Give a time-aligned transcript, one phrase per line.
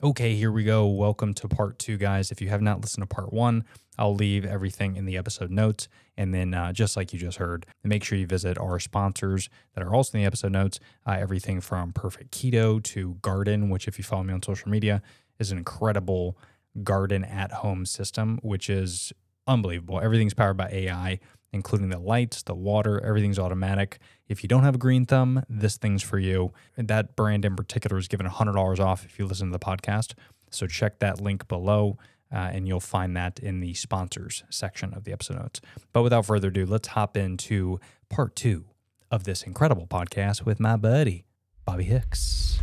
[0.00, 0.86] Okay, here we go.
[0.86, 2.30] Welcome to part two, guys.
[2.30, 3.64] If you have not listened to part one,
[3.98, 5.88] I'll leave everything in the episode notes.
[6.16, 9.82] And then, uh, just like you just heard, make sure you visit our sponsors that
[9.82, 10.78] are also in the episode notes.
[11.04, 15.02] Uh, everything from Perfect Keto to Gardyn, which, if you follow me on social media,
[15.40, 16.38] is an incredible
[16.84, 19.12] garden at home system, which is
[19.48, 19.98] unbelievable.
[20.00, 21.18] Everything's powered by AI,
[21.52, 23.98] including the lights, the water, everything's automatic.
[24.28, 26.52] If you don't have a green thumb, this thing's for you.
[26.76, 30.14] And that brand in particular is given $100 off if you listen to the podcast.
[30.50, 31.98] So check that link below.
[32.30, 35.62] Uh, and you'll find that in the sponsors section of the episode notes.
[35.94, 37.80] But without further ado, let's hop into
[38.10, 38.66] part two
[39.10, 41.24] of this incredible podcast with my buddy,
[41.64, 42.60] Bobby Hicks.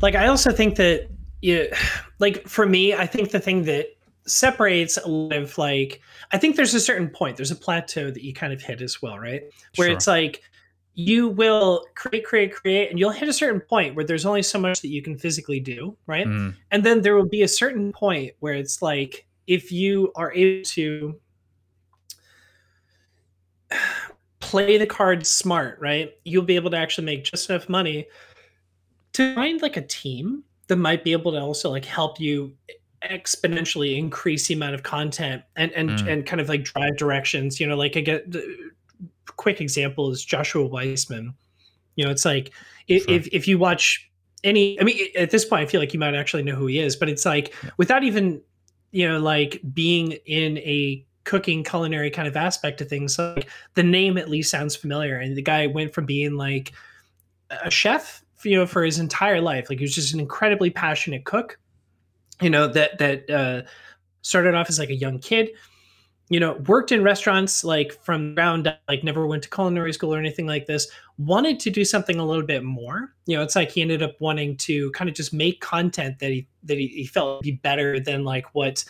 [0.00, 1.08] Like, I also think that,
[1.42, 1.70] you,
[2.18, 3.88] like, for me, I think the thing that
[4.26, 6.00] separates a lot of like
[6.32, 9.02] I think there's a certain point, there's a plateau that you kind of hit as
[9.02, 9.42] well, right?
[9.76, 9.96] Where sure.
[9.96, 10.42] it's like
[10.94, 14.58] you will create, create, create, and you'll hit a certain point where there's only so
[14.58, 16.26] much that you can physically do, right?
[16.26, 16.54] Mm.
[16.70, 20.64] And then there will be a certain point where it's like if you are able
[20.64, 21.18] to
[24.40, 26.12] play the card smart, right?
[26.24, 28.08] You'll be able to actually make just enough money
[29.12, 32.52] to find like a team that might be able to also like help you
[33.08, 36.12] exponentially increase the amount of content and and mm.
[36.12, 38.26] and kind of like drive directions you know like i get
[39.36, 41.32] quick example is joshua weissman
[41.96, 42.52] you know it's like
[42.88, 43.14] if, sure.
[43.14, 44.10] if if you watch
[44.44, 46.78] any i mean at this point i feel like you might actually know who he
[46.78, 48.40] is but it's like without even
[48.90, 53.82] you know like being in a cooking culinary kind of aspect to things like the
[53.82, 56.72] name at least sounds familiar and the guy went from being like
[57.64, 61.24] a chef you know for his entire life like he was just an incredibly passionate
[61.24, 61.58] cook
[62.40, 63.62] you know that that uh,
[64.22, 65.50] started off as like a young kid
[66.30, 70.14] you know worked in restaurants like from ground up like never went to culinary school
[70.14, 73.12] or anything like this wanted to do something a little bit more.
[73.26, 76.30] You know it's like he ended up wanting to kind of just make content that
[76.30, 78.84] he that he, he felt would be better than like what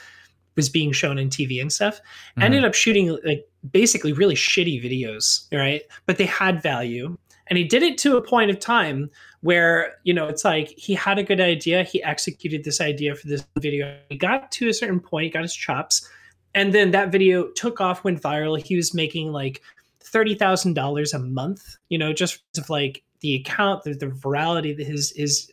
[0.55, 1.98] was being shown in tv and stuff.
[1.98, 2.43] Mm-hmm.
[2.43, 5.83] ended up shooting like basically really shitty videos right?
[6.06, 7.16] But they had value
[7.50, 9.11] and he did it to a point of time
[9.43, 13.27] where you know it's like he had a good idea he executed this idea for
[13.27, 16.09] this video he got to a certain point got his chops
[16.55, 18.60] and then that video took off went viral.
[18.60, 19.62] He was making like
[20.03, 25.12] $30000 a month you know just of like the account the, the virality that his
[25.16, 25.50] his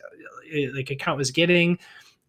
[0.54, 1.78] uh, like account was getting.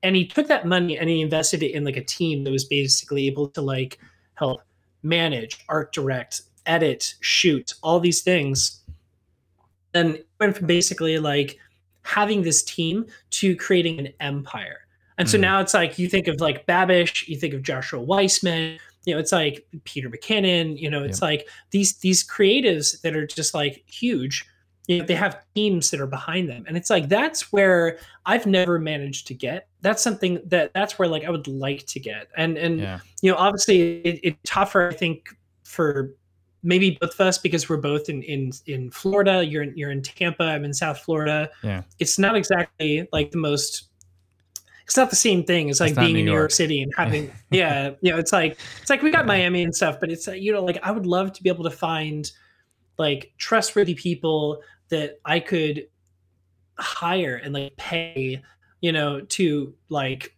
[0.01, 2.63] And he took that money and he invested it in like a team that was
[2.63, 3.99] basically able to like
[4.35, 4.61] help
[5.03, 8.78] manage art direct edit shoot all these things
[9.93, 11.57] and went from basically like
[12.03, 14.79] having this team to creating an empire.
[15.17, 15.31] And mm.
[15.31, 19.13] so now it's like you think of like Babish, you think of Joshua Weissman, you
[19.13, 23.53] know, it's like Peter McKinnon, you know, it's like these these creatives that are just
[23.53, 24.45] like huge.
[24.87, 26.65] You know, they have teams that are behind them.
[26.67, 29.67] And it's like that's where I've never managed to get.
[29.81, 32.27] That's something that that's where like I would like to get.
[32.35, 32.99] And and yeah.
[33.21, 35.29] you know, obviously it, it's tougher, I think,
[35.63, 36.15] for
[36.63, 39.43] maybe both of us because we're both in in in Florida.
[39.45, 40.43] You're in, you're in Tampa.
[40.43, 41.49] I'm in South Florida.
[41.63, 43.85] Yeah, it's not exactly like the most.
[44.85, 46.51] It's not the same thing as like being New in New York.
[46.51, 49.99] City and having yeah you know it's like it's like we got Miami and stuff,
[49.99, 52.29] but it's uh, you know like I would love to be able to find
[52.97, 55.87] like trustworthy people that I could
[56.77, 58.41] hire and like pay
[58.81, 60.35] you know to like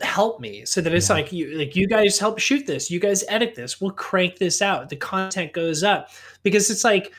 [0.00, 1.14] help me so that it's yeah.
[1.14, 4.60] like you like you guys help shoot this you guys edit this we'll crank this
[4.60, 6.10] out the content goes up.
[6.42, 7.12] Because it's like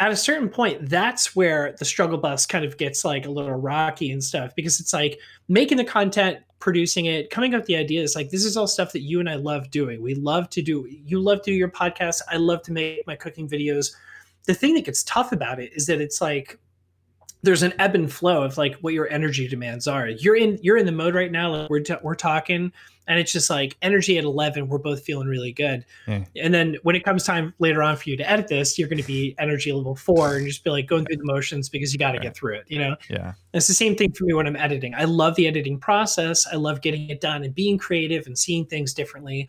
[0.00, 3.54] at a certain point that's where the struggle bus kind of gets like a little
[3.54, 4.54] rocky and stuff.
[4.54, 8.42] Because it's like making the content producing it coming up with the ideas like this
[8.42, 10.02] is all stuff that you and i love doing.
[10.02, 13.16] We love to do you love to do your podcast i love to make my
[13.16, 13.94] cooking videos.
[14.46, 16.58] The thing that gets tough about it is that it's like
[17.46, 20.08] there's an ebb and flow of like what your energy demands are.
[20.08, 21.54] You're in you're in the mode right now.
[21.54, 22.70] Like we're t- we're talking,
[23.08, 24.68] and it's just like energy at eleven.
[24.68, 25.86] We're both feeling really good.
[26.06, 26.24] Yeah.
[26.36, 29.00] And then when it comes time later on for you to edit this, you're going
[29.00, 31.98] to be energy level four, and just be like going through the motions because you
[31.98, 32.22] got to right.
[32.22, 32.64] get through it.
[32.68, 32.96] You know.
[33.08, 33.28] Yeah.
[33.28, 34.94] And it's the same thing for me when I'm editing.
[34.94, 36.46] I love the editing process.
[36.46, 39.48] I love getting it done and being creative and seeing things differently.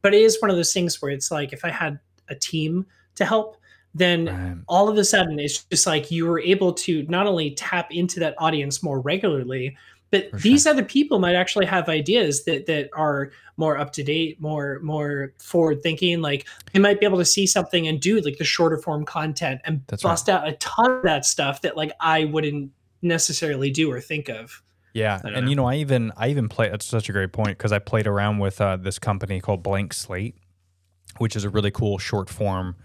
[0.00, 2.86] But it is one of those things where it's like if I had a team
[3.16, 3.57] to help
[3.98, 4.56] then right.
[4.68, 8.20] all of a sudden it's just like you were able to not only tap into
[8.20, 9.76] that audience more regularly
[10.10, 10.72] but For these sure.
[10.72, 15.32] other people might actually have ideas that that are more up to date more more
[15.38, 18.78] forward thinking like they might be able to see something and do like the shorter
[18.78, 20.34] form content and That's bust right.
[20.34, 22.72] out a ton of that stuff that like i wouldn't
[23.02, 24.62] necessarily do or think of
[24.94, 25.50] yeah and know.
[25.50, 28.06] you know i even i even play that's such a great point because i played
[28.06, 30.36] around with uh, this company called blank slate
[31.18, 32.76] which is a really cool short form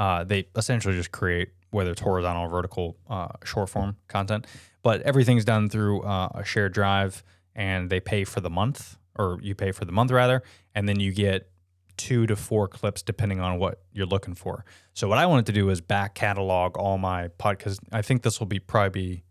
[0.00, 4.46] uh, they essentially just create whether it's horizontal or vertical uh, short form content.
[4.82, 7.22] but everything's done through uh, a shared drive,
[7.54, 10.42] and they pay for the month, or you pay for the month rather,
[10.74, 11.50] and then you get
[11.98, 14.64] two to four clips depending on what you're looking for.
[14.94, 18.22] So what I wanted to do is back catalog all my pod because I think
[18.22, 19.24] this will be probably be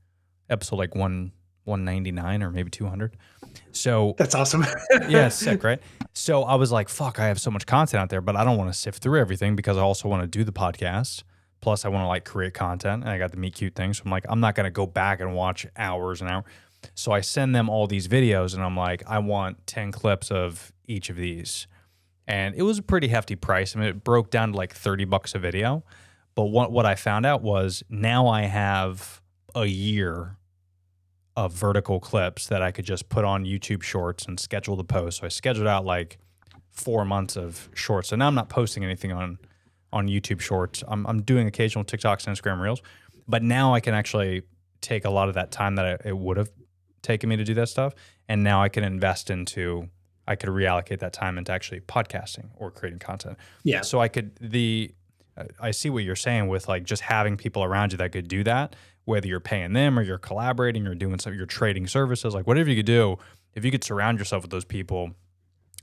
[0.51, 1.31] episode like one
[1.69, 3.15] 199 or maybe 200.
[3.71, 4.65] So that's awesome.
[5.07, 5.79] yeah, sick, right?
[6.13, 8.57] So I was like, fuck, I have so much content out there, but I don't
[8.57, 11.23] want to sift through everything because I also want to do the podcast.
[11.61, 13.93] Plus, I want to like create content and I got the meet cute thing.
[13.93, 16.45] So I'm like, I'm not going to go back and watch hours and hours.
[16.95, 20.71] So I send them all these videos and I'm like, I want 10 clips of
[20.85, 21.67] each of these.
[22.27, 23.75] And it was a pretty hefty price.
[23.75, 25.83] I mean, it broke down to like 30 bucks a video.
[26.35, 29.21] But what, what I found out was now I have
[29.55, 30.37] a year
[31.45, 35.19] of vertical clips that I could just put on YouTube Shorts and schedule the post.
[35.19, 36.17] So I scheduled out like
[36.69, 38.09] four months of shorts.
[38.09, 39.39] So now I'm not posting anything on
[39.93, 40.83] on YouTube Shorts.
[40.87, 42.81] I'm I'm doing occasional TikToks and Instagram Reels,
[43.27, 44.43] but now I can actually
[44.81, 46.49] take a lot of that time that I, it would have
[47.01, 47.93] taken me to do that stuff,
[48.27, 49.89] and now I can invest into.
[50.27, 53.35] I could reallocate that time into actually podcasting or creating content.
[53.63, 53.81] Yeah.
[53.81, 54.93] So I could the
[55.59, 58.43] I see what you're saying with like just having people around you that could do
[58.43, 58.75] that
[59.09, 62.69] whether you're paying them or you're collaborating or doing something, you're trading services, like whatever
[62.69, 63.17] you could do,
[63.55, 65.11] if you could surround yourself with those people,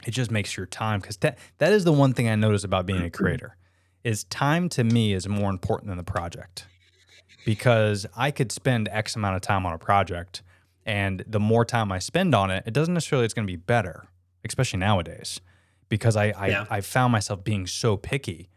[0.07, 2.87] it just makes your time because that that is the one thing I notice about
[2.87, 3.57] being a creator
[4.05, 6.67] is time to me is more important than the project
[7.45, 10.43] because I could spend X amount of time on a project
[10.85, 13.57] and the more time I spend on it, it doesn't necessarily it's going to be
[13.57, 14.07] better,
[14.45, 15.41] especially nowadays
[15.89, 16.67] because I I, yeah.
[16.71, 18.51] I found myself being so picky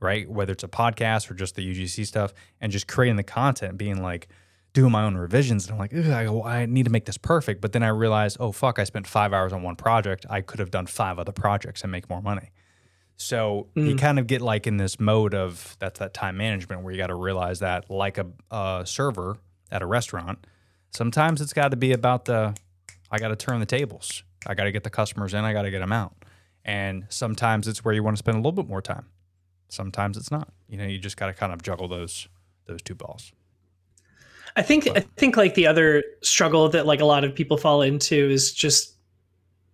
[0.00, 0.28] right?
[0.28, 4.02] Whether it's a podcast or just the UGC stuff, and just creating the content, being
[4.02, 4.28] like,
[4.72, 5.66] doing my own revisions.
[5.66, 7.60] And I'm like, I, go, I need to make this perfect.
[7.60, 10.26] But then I realized, oh, fuck, I spent five hours on one project.
[10.30, 12.50] I could have done five other projects and make more money.
[13.16, 13.88] So mm.
[13.88, 16.98] you kind of get like in this mode of that's that time management where you
[16.98, 19.36] got to realize that, like a, a server
[19.70, 20.46] at a restaurant,
[20.90, 22.56] sometimes it's got to be about the,
[23.10, 24.22] I got to turn the tables.
[24.46, 26.14] I got to get the customers in, I got to get them out.
[26.64, 29.06] And sometimes it's where you want to spend a little bit more time
[29.72, 30.52] sometimes it's not.
[30.68, 32.28] You know, you just got to kind of juggle those
[32.66, 33.32] those two balls.
[34.56, 34.96] I think but.
[34.96, 38.52] I think like the other struggle that like a lot of people fall into is
[38.52, 38.94] just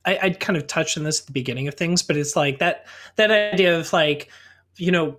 [0.05, 2.59] I, I'd kind of touched on this at the beginning of things, but it's like
[2.61, 4.31] that that idea of like,
[4.77, 5.19] you know,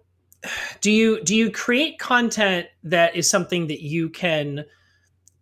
[0.82, 4.64] do you do you create content that is something that you can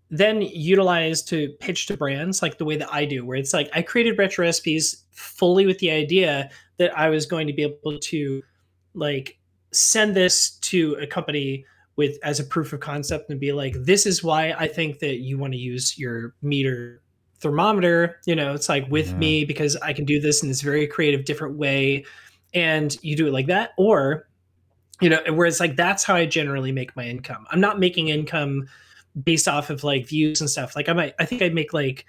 [0.09, 3.69] then utilize to pitch to brands like the way that I do, where it's like
[3.73, 7.97] I created retro recipes fully with the idea that I was going to be able
[7.99, 8.43] to
[8.95, 9.37] like
[9.71, 11.65] send this to a company
[11.95, 15.17] with as a proof of concept and be like this is why i think that
[15.17, 17.01] you want to use your Meater
[17.39, 19.17] thermometer you know it's like with yeah.
[19.17, 19.47] me mm-hmm.
[19.47, 22.05] because i can do this in this very creative different way
[22.53, 24.27] and you do it like that or
[25.01, 28.67] you know whereas like that's how i generally make my income i'm not making income
[29.23, 32.05] based off of like views and stuff like i might i think i make like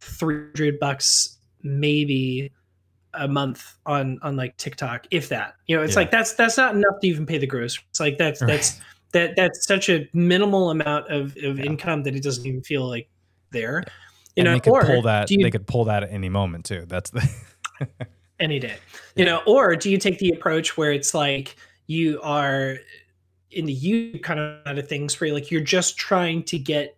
[0.00, 2.52] 300 bucks maybe
[3.14, 5.54] a month on on like TikTok, if that.
[5.66, 6.00] You know, it's yeah.
[6.00, 7.84] like that's that's not enough to even pay the groceries.
[7.90, 8.48] It's like that's right.
[8.48, 8.80] that's
[9.12, 11.64] that that's such a minimal amount of, of yeah.
[11.64, 13.08] income that it doesn't even feel like
[13.50, 13.84] there.
[14.36, 16.64] You and know, they could pull that you, they could pull that at any moment
[16.64, 16.84] too.
[16.86, 17.28] That's the
[18.40, 18.76] any day.
[19.16, 22.76] You know, or do you take the approach where it's like you are
[23.50, 26.96] in the you kind of things where like you're just trying to get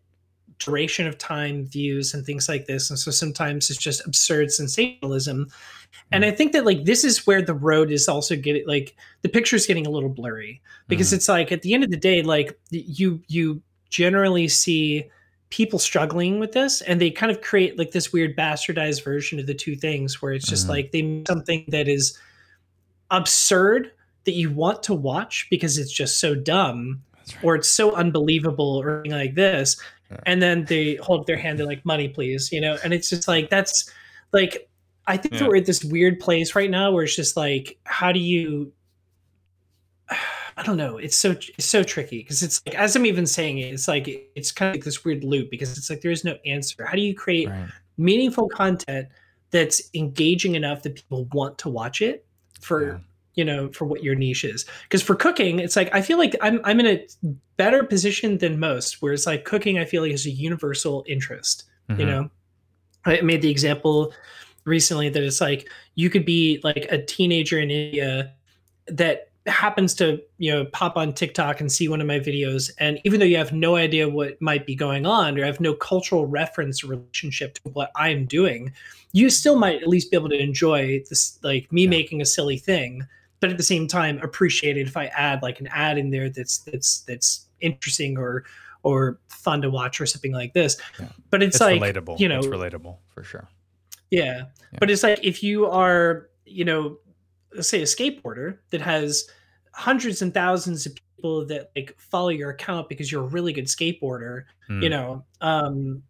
[0.64, 5.46] duration of time views and things like this and so sometimes it's just absurd sensationalism
[6.10, 9.28] and I think that like this is where the road is also getting like the
[9.28, 11.16] picture is getting a little blurry because mm-hmm.
[11.16, 15.04] it's like at the end of the day, like you you generally see
[15.50, 19.46] people struggling with this and they kind of create like this weird bastardized version of
[19.46, 20.72] the two things where it's just mm-hmm.
[20.72, 22.18] like they make something that is
[23.10, 23.92] absurd
[24.24, 27.02] that you want to watch because it's just so dumb
[27.34, 27.44] right.
[27.44, 29.78] or it's so unbelievable or anything like this.
[30.26, 33.08] And then they hold up their hand to like money please you know and it's
[33.08, 33.90] just like that's
[34.32, 34.68] like
[35.06, 35.48] I think yeah.
[35.48, 38.72] we're at this weird place right now where it's just like, how do you?
[40.56, 40.98] I don't know.
[40.98, 44.06] It's so it's so tricky because it's like as I'm even saying it, it's like
[44.36, 46.84] it's kind of like this weird loop because it's like there is no answer.
[46.84, 47.68] How do you create right.
[47.96, 49.08] meaningful content
[49.50, 52.26] that's engaging enough that people want to watch it
[52.60, 52.98] for yeah.
[53.34, 54.64] You know for what your niche is?
[54.84, 57.06] Because for cooking, it's like I feel like I'm I'm in a
[57.56, 59.02] better position than most.
[59.02, 61.64] Where it's like cooking, I feel like is a universal interest.
[61.88, 62.00] Mm-hmm.
[62.00, 62.30] You know,
[63.04, 64.12] I made the example
[64.64, 68.32] recently that it's like you could be like a teenager in India
[68.86, 73.00] that happens to you know pop on TikTok and see one of my videos and
[73.04, 76.26] even though you have no idea what might be going on or have no cultural
[76.26, 78.72] reference relationship to what I'm doing
[79.10, 81.90] you still might at least be able to enjoy this like me yeah.
[81.90, 83.06] making a silly thing
[83.42, 86.30] but at the same time appreciate it if I add like an ad in there
[86.30, 88.44] that's that's that's interesting or
[88.84, 90.76] or fun to watch or something like this.
[90.98, 91.08] Yeah.
[91.30, 92.18] But it's, It's like relatable.
[92.18, 93.46] you know, it's relatable for sure.
[94.10, 94.24] yeah.
[94.72, 94.78] Yeah.
[94.80, 96.96] But it's like if you are, you know,
[97.54, 99.28] let's say a skateboarder that has
[99.74, 103.66] hundreds and thousands of people that like follow your account because you're a really good
[103.66, 104.82] skateboarder, Mm.
[104.82, 106.02] you know, um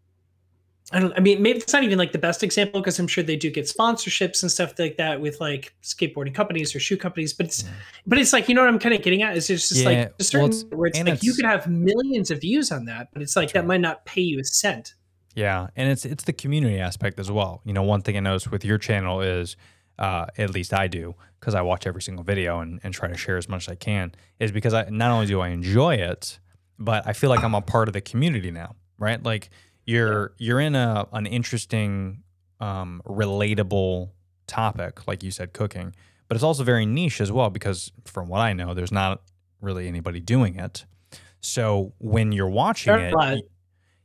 [0.93, 3.25] I don't I mean maybe it's not even like the best example because I'm sure
[3.25, 7.33] they do get sponsorships and stuff like that with like skateboarding companies or shoe companies,
[7.33, 7.71] but it's Yeah.
[8.07, 9.89] but it's like you know what I'm kind of getting at is it's just Yeah,
[9.89, 12.85] like a certain well, it's- where it's like you could have millions of views on
[12.87, 13.67] that, but it's like that right.
[13.69, 14.95] might not pay you a cent.
[15.35, 17.63] Yeah, and it's it's the community aspect as well.
[17.65, 19.57] You know, one thing I noticed with your channel is,
[19.99, 23.17] uh, at least I do, because I watch every single video and, and try to
[23.17, 26.39] share as much as I can, is because I not only do I enjoy it,
[26.79, 29.23] but I feel like I'm a part of the community now, right?
[29.23, 29.49] Like
[29.85, 32.23] you're you're in a an interesting,
[32.61, 34.11] um, relatable
[34.47, 35.95] topic, like you said, cooking,
[36.29, 39.23] but it's also very niche as well because from what I know, there's not
[39.61, 40.85] really anybody doing it.
[41.41, 43.15] So when you're watching it,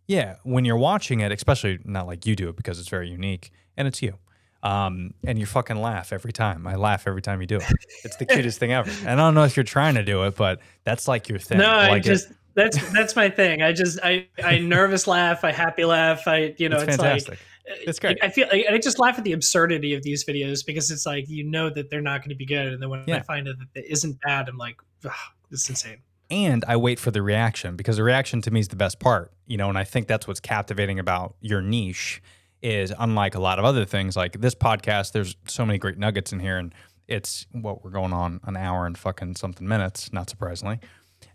[0.07, 3.51] yeah, when you're watching it, especially not like you do it because it's very unique
[3.75, 4.15] and it's you.
[4.63, 6.65] Um, and you fucking laugh every time.
[6.65, 7.63] I laugh every time you do it.
[8.03, 8.89] It's the cutest thing ever.
[9.01, 11.59] And I don't know if you're trying to do it, but that's like your thing.
[11.59, 13.61] No, I like it- just that's that's my thing.
[13.61, 16.27] I just I I nervous laugh, I happy laugh.
[16.27, 18.17] I you know it's, it's, like It's great.
[18.21, 21.05] I feel like, and I just laugh at the absurdity of these videos because it's
[21.05, 23.47] like you know that they're not going to be good, and then when I find
[23.47, 25.11] out that it isn't bad, I'm like, "Ugh,
[25.51, 25.99] this is insane.
[26.31, 29.31] and I wait for the reaction because the reaction to me is the best part,
[29.45, 32.21] you know, and I think that's what's captivating about your niche
[32.63, 36.33] is unlike a lot of other things like this podcast, there's so many great nuggets
[36.33, 36.73] in here and
[37.07, 40.79] it's what we're going on an hour and fucking something minutes, not surprisingly.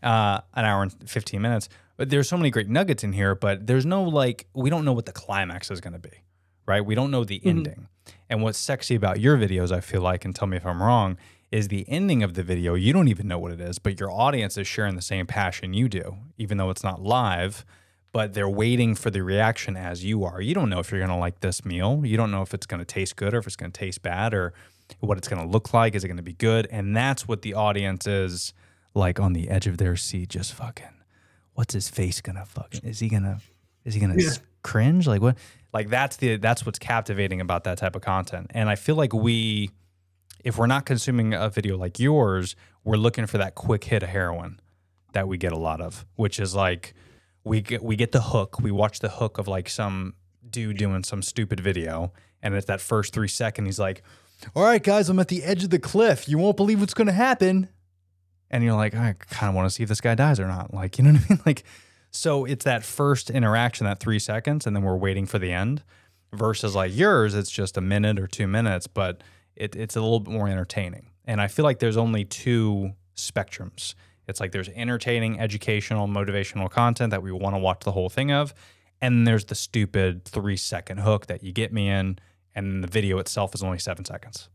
[0.02, 1.68] Uh, an hour and 15 minutes.
[1.96, 4.92] But there's so many great nuggets in here, but there's no like we don't know
[4.92, 6.22] what the climax is going to be,
[6.66, 6.84] right?
[6.84, 7.46] We don't know the Mhm.
[7.50, 7.88] ending.
[8.28, 11.18] And what's sexy about your videos, I feel like, and tell me if I'm wrong,
[11.52, 12.74] is the ending of the video.
[12.74, 15.74] You don't even know what it is, but your audience is sharing the same passion
[15.74, 17.64] you do, even though it's not live.
[18.10, 20.40] But they're waiting for the reaction as you are.
[20.40, 22.02] You don't know if you're going to like this meal.
[22.04, 24.02] You don't know if it's going to taste good or if it's going to taste
[24.02, 24.52] bad or
[25.00, 25.94] what it's going to look like.
[25.94, 26.66] Is it going to be good?
[26.70, 28.52] And that's what the audience is
[28.94, 30.86] like on the edge of their seat, just fucking.
[31.54, 32.84] What's his face gonna fucking?
[32.84, 33.40] Is he gonna?
[33.84, 34.30] Is he gonna Yeah.
[34.62, 35.06] cringe?
[35.06, 35.36] Like what?
[35.72, 38.48] Like that's the that's what's captivating about that type of content.
[38.50, 39.70] And I feel like we,
[40.44, 44.08] if we're not consuming a video like yours, we're looking for that quick hit of
[44.10, 44.60] heroin
[45.12, 46.94] that we get a lot of, which is like
[47.44, 48.60] we get we get the hook.
[48.60, 50.14] We watch the hook of like some
[50.48, 53.64] dude doing some stupid video, and it's that first three second.
[53.66, 54.02] He's like,
[54.54, 56.28] "All right, guys, I'm at the edge of the cliff.
[56.28, 57.68] You won't believe what's gonna happen."
[58.52, 60.72] And you're like, I kind of want to see if this guy dies or not.
[60.74, 61.40] Like, you know what I mean?
[61.46, 61.64] Like,
[62.10, 65.82] so it's that first interaction, that three seconds, and then we're waiting for the end.
[66.34, 69.22] Versus like yours, it's just a minute or two minutes, but
[69.56, 71.10] it, it's a little bit more entertaining.
[71.24, 73.94] And I feel like there's only two spectrums.
[74.28, 78.32] It's like there's entertaining, educational, motivational content that we want to watch the whole thing
[78.32, 78.54] of.
[79.00, 82.18] And there's the stupid three second hook that you get me in,
[82.54, 84.48] and the video itself is only seven seconds.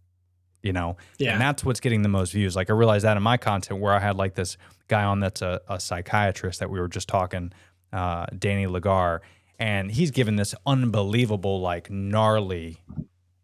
[0.67, 0.97] You know?
[1.17, 1.31] Yeah.
[1.31, 2.57] And that's what's getting the most views.
[2.57, 4.57] Like I realized that in my content where I had like this
[4.89, 7.53] guy on that's a, a psychiatrist that we were just talking,
[7.93, 9.21] uh, Danny Lagar,
[9.59, 12.77] and he's given this unbelievable, like gnarly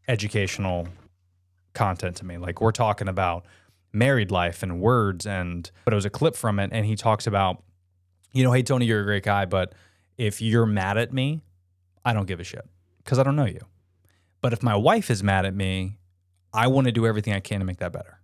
[0.09, 0.89] educational
[1.73, 2.37] content to me.
[2.37, 3.45] Like we're talking about
[3.93, 7.25] married life and words and but it was a clip from it and he talks
[7.25, 7.63] about,
[8.33, 9.73] you know, hey Tony, you're a great guy, but
[10.17, 11.41] if you're mad at me,
[12.03, 13.61] I don't give a shit because I don't know you.
[14.41, 15.97] But if my wife is mad at me,
[16.53, 18.19] I want to do everything I can to make that better.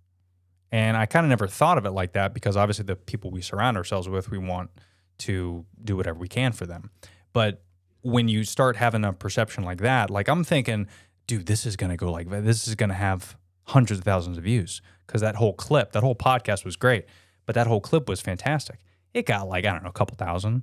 [0.72, 3.42] And I kind of never thought of it like that because obviously the people we
[3.42, 4.70] surround ourselves with, we want
[5.18, 6.90] to do whatever we can for them.
[7.32, 7.62] But
[8.02, 10.86] when you start having a perception like that, like I'm thinking,
[11.26, 14.38] dude, this is going to go like this is going to have hundreds of thousands
[14.38, 17.04] of views because that whole clip, that whole podcast was great,
[17.46, 18.78] but that whole clip was fantastic.
[19.12, 20.62] It got like, I don't know, a couple thousand.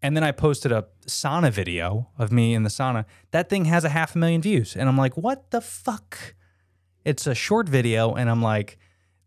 [0.00, 3.04] And then I posted a sauna video of me in the sauna.
[3.30, 4.74] That thing has a half a million views.
[4.74, 6.34] And I'm like, what the fuck?
[7.04, 8.14] It's a short video.
[8.14, 8.78] And I'm like,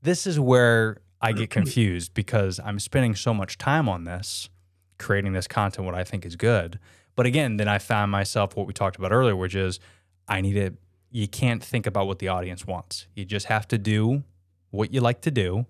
[0.02, 4.50] this is where I get confused because I'm spending so much time on this,
[4.98, 6.80] creating this content, what I think is good.
[7.16, 9.80] But again, then I found myself what we talked about earlier, which is
[10.28, 10.74] I need to,
[11.12, 13.08] you can't think about what the audience wants.
[13.16, 14.24] You just have to do
[14.72, 15.66] what you like to do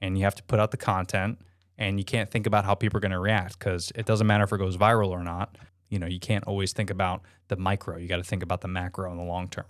[0.00, 1.40] and you have to put out the content
[1.76, 4.44] and you can't think about how people are going to react because it doesn't matter
[4.44, 5.56] if it goes viral or not.
[5.88, 7.96] You know, you can't always think about the micro.
[7.96, 9.66] You got to think about the macro in the long term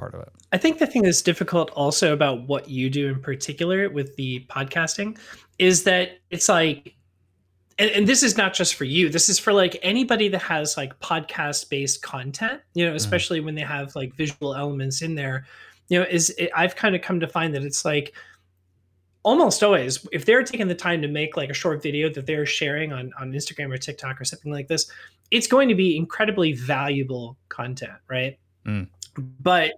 [0.00, 0.28] part of it.
[0.52, 4.44] I think the thing that's difficult also about what you do in particular with the
[4.48, 5.18] podcasting
[5.58, 6.96] is that it's like,
[7.78, 10.76] and, and this is not just for you, this is for like anybody that has
[10.76, 15.46] like podcast based content, you know, especially when they have like visual elements in there,
[15.88, 18.14] you know, is it, I've kind of come to find that it's like,
[19.22, 22.46] almost always if they're taking the time to make like a short video that they're
[22.46, 24.90] sharing on on Instagram or TikTok or something like this,
[25.30, 28.38] it's going to be incredibly valuable content, right?
[28.66, 28.88] Mm.
[29.40, 29.74] But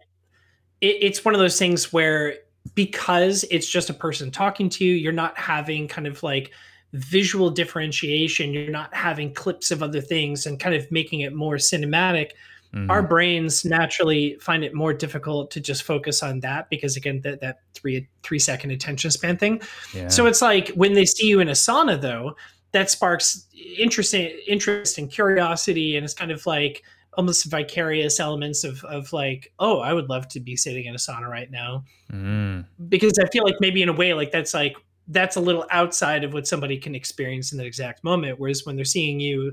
[0.82, 2.34] it, it's one of those things where
[2.74, 6.52] because it's just a person talking to you, you're not having kind of like
[6.92, 11.56] visual differentiation, you're not having clips of other things and kind of making it more
[11.56, 12.32] cinematic.
[12.74, 12.90] Mhm.
[12.90, 17.40] Our brains naturally find it more difficult to just focus on that because again that
[17.40, 19.60] that three three second attention span thing.
[19.94, 20.08] yeah.
[20.08, 22.36] So it's like when they see you in a sauna, though,
[22.72, 23.46] that sparks
[23.78, 26.82] interesting interest and curiosity, and it's kind of like
[27.14, 30.98] almost vicarious elements of of like, oh, I would love to be sitting in a
[30.98, 32.66] sauna right now, Mm.
[32.88, 34.76] because I feel like maybe in a way like that's like
[35.08, 38.38] that's a little outside of what somebody can experience in that exact moment.
[38.38, 39.52] Whereas when they're seeing you,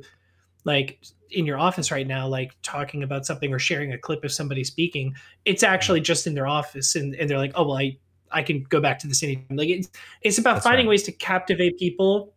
[0.64, 1.00] like
[1.32, 4.64] in your office right now, like talking about something or sharing a clip of somebody
[4.64, 5.14] speaking,
[5.46, 7.98] it's actually just in their office, and, and they're like, oh well, I
[8.32, 9.58] I can go back to this anytime.
[9.58, 9.90] Like it's
[10.22, 10.92] it's about That's finding right.
[10.92, 12.34] ways to captivate people.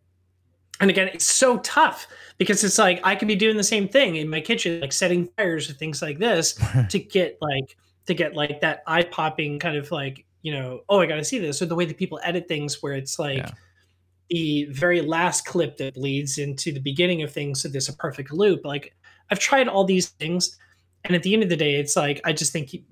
[0.83, 4.17] And again, it's so tough because it's like I could be doing the same thing
[4.17, 6.59] in my kitchen, like setting fires or things like this
[6.89, 10.99] to get like to get like that eye popping kind of like you know oh
[10.99, 13.37] I got to see this or the way that people edit things where it's like
[13.37, 13.51] Yeah.
[14.29, 18.33] the very last clip that leads into the beginning of things so there's a perfect
[18.33, 18.65] loop.
[18.65, 18.93] Like
[19.31, 20.57] I've tried all these things,
[21.05, 22.83] and at the end of the day, it's like I just think you,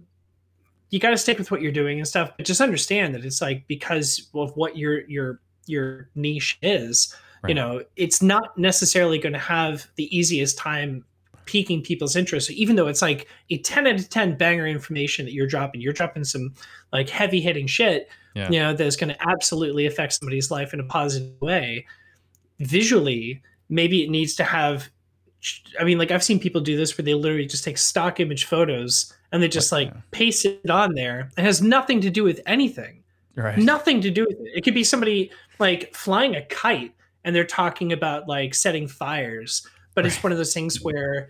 [0.91, 3.41] you got to stick with what you're doing and stuff, but just understand that it's
[3.41, 7.13] like because of what your your your niche is,
[7.47, 11.03] you know, it's not necessarily going to have the easiest time
[11.45, 12.47] piquing people's interest.
[12.47, 15.81] So even though it's like a 10 out of 10 banger information that you're dropping,
[15.81, 16.53] you're dropping some
[16.93, 18.49] like heavy hitting shit, Yeah.
[18.49, 21.85] you know, that's going to absolutely affect somebody's life in a positive way.
[22.59, 24.89] Visually, maybe it needs to have
[25.79, 28.45] I mean, like I've seen people do this where they literally just take stock image
[28.45, 30.01] photos and they just Like, like yeah.
[30.11, 31.29] paste it on there.
[31.35, 33.03] It has nothing to do with anything.
[33.35, 33.57] Right.
[33.57, 34.51] Nothing to do with it.
[34.57, 39.65] It could be somebody like flying a kite and they're talking about like setting fires,
[39.95, 40.85] but it's one of those things mm.
[40.85, 41.29] where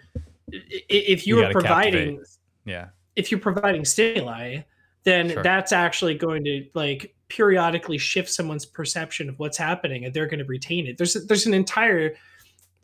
[0.53, 2.27] i- i- if You you are providing captivate.
[2.65, 2.88] Yeah.
[3.15, 4.61] if you're providing stimuli,
[5.03, 5.44] then Sure.
[5.44, 10.39] that's actually going to like periodically shift someone's perception of what's happening, and they're going
[10.39, 10.98] to retain it.
[10.98, 12.16] There's there's an entire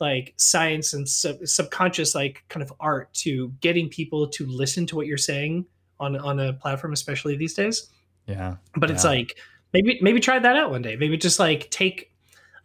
[0.00, 4.96] like science and sub- subconscious like kind of art to getting people to listen to
[4.96, 5.66] what you're saying
[6.00, 7.88] on on a platform, especially these days.
[8.26, 8.56] Yeah.
[8.76, 9.36] But it's like
[9.72, 10.96] maybe maybe try that out one day.
[10.96, 12.10] Maybe just like take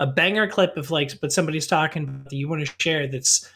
[0.04, 3.50] a banger clip of like but somebody's talking about that you want to share that's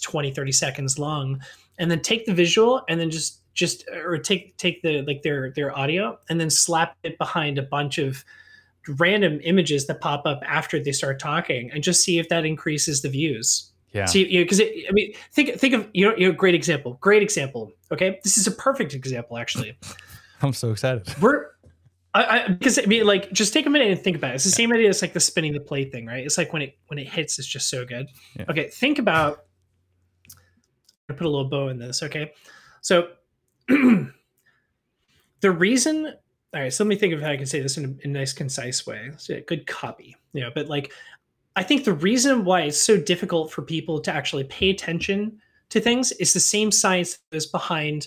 [0.00, 1.40] 20 30 seconds long
[1.78, 5.50] and then take the visual and then just just or take take the like their
[5.50, 8.24] their audio and then slap it behind a bunch of
[8.98, 13.02] random images that pop up after they start talking and just see if that increases
[13.02, 14.06] the views Yeah.
[14.06, 16.98] See, you know, because I mean, think think of you know, you know, great example,
[17.00, 17.72] great example.
[17.90, 19.76] Okay, this is a perfect example actually.
[20.42, 21.02] I'm so excited.
[21.20, 21.53] We're
[22.14, 24.34] I, I because I mean, like, just take a minute and think about it.
[24.36, 26.24] It's the same idea as like the spinning the plate thing, right?
[26.24, 28.08] It's like when it when it hits, it's just so good.
[28.38, 28.46] Yeah.
[28.48, 29.44] Okay, think about.
[30.30, 30.36] I'm
[31.16, 32.02] gonna put a little bow in this.
[32.02, 32.32] Okay,
[32.80, 33.08] so
[33.68, 34.10] the
[35.42, 36.14] reason.
[36.54, 38.10] All right, so let me think of how I can say this in a, in
[38.14, 39.10] a nice, concise way.
[39.16, 40.50] So, good copy, you know.
[40.54, 40.92] But like,
[41.56, 45.80] I think the reason why it's so difficult for people to actually pay attention to
[45.80, 48.06] things is the same science that is behind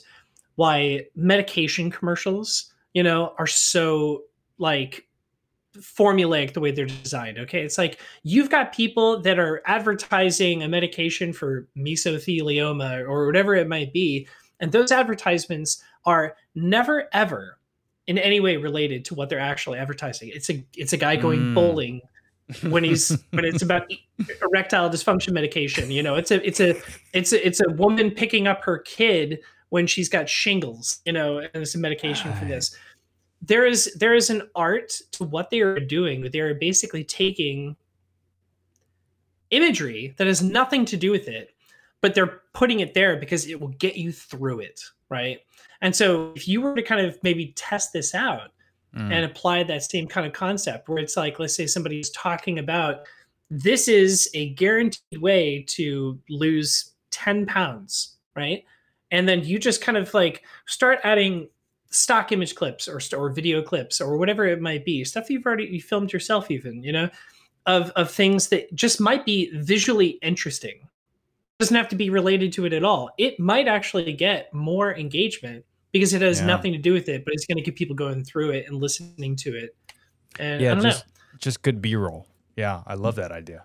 [0.56, 4.24] why medication commercials, you know, are so
[4.58, 5.08] like
[5.78, 7.38] formulaic the way they're designed.
[7.38, 7.62] Okay.
[7.62, 13.68] It's like you've got people that are advertising a medication for mesothelioma or whatever it
[13.68, 14.28] might be.
[14.60, 17.60] And those advertisements are never ever
[18.08, 20.32] in any way related to what they're actually advertising.
[20.34, 21.54] It's a it's a guy going Mm.
[21.54, 22.02] bowling
[22.70, 23.92] when he's when it's about
[24.42, 25.92] erectile dysfunction medication.
[25.92, 26.76] You know, it's a it's a
[27.14, 31.00] it's a it's a woman picking up her kid when she's got shingles.
[31.06, 32.76] You know, and it's a medication for this.
[33.42, 36.30] There is there is an art to what they are doing.
[36.32, 37.76] They are basically taking
[39.52, 41.54] imagery that has nothing to do with it,
[42.02, 45.40] but they're putting it there because it will get you through it, right?
[45.82, 48.52] And so if you were to kind of maybe test this out
[48.96, 49.12] Mm.
[49.12, 53.02] and apply that same kind of concept where it's like let's say somebody's talking about
[53.52, 58.64] this is a guaranteed way to lose 10 pounds right
[59.12, 61.48] and then you just kind of like start adding
[61.90, 65.66] stock image clips or, or video clips or whatever it might be stuff you've already
[65.66, 67.10] you filmed yourself even you know
[67.66, 70.88] of of things that just might be visually interesting
[71.60, 75.64] doesn't have to be related to it at all it might actually get more engagement
[75.94, 76.48] because it has Yeah.
[76.48, 78.78] nothing to do with it but it's going to get people going through it and
[78.78, 79.76] listening to it
[80.40, 82.26] and yeah, i don't just know just good B-roll.
[82.56, 83.64] Yeah, I love that idea.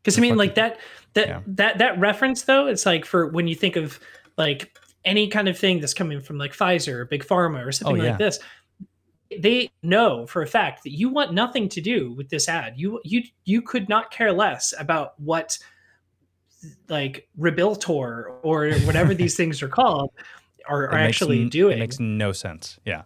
[0.00, 0.78] because i mean like that
[1.14, 1.40] that yeah.
[1.46, 3.98] that that reference though it's like for when you think of
[4.36, 8.00] like any kind of thing that's coming from like pfizer or big pharma or something
[8.00, 8.10] Oh, yeah.
[8.10, 8.38] like this
[9.40, 12.74] they know for a fact that you want nothing to do with this ad.
[12.76, 15.58] You you you could not care less about what
[16.88, 20.10] like Rebuiltor or whatever these things are called
[20.68, 21.78] are, are actually doing.
[21.78, 22.78] It makes no sense.
[22.84, 23.02] Yeah.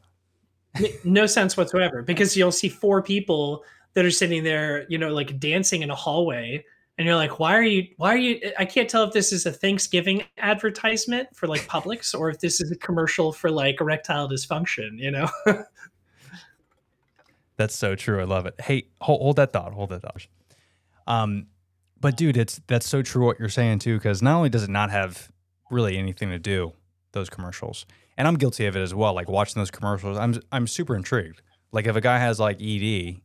[1.05, 5.39] no sense whatsoever because you'll see four people that are sitting there, you know, like
[5.39, 6.65] dancing in a hallway
[6.99, 9.47] and you're like, why are you why are you I can't tell if this is
[9.47, 14.29] a Thanksgiving advertisement for like Publix or if this is a commercial for like erectile
[14.29, 15.29] dysfunction, you know?
[17.57, 18.21] That's so true.
[18.21, 18.55] I love it.
[18.61, 19.73] Hey, hold, hold that thought.
[19.73, 20.27] Hold that thought.
[21.07, 21.47] Um,
[22.01, 24.71] but dude, it's that's so true what you're saying too, because not only does it
[24.71, 25.31] not have
[25.71, 26.73] really anything to do
[27.13, 27.87] those commercials,
[28.19, 29.15] and I'm guilty of it as well.
[29.15, 31.41] Like watching those commercials, I'm I'm super intrigued.
[31.73, 33.17] Like if a guy has like ED,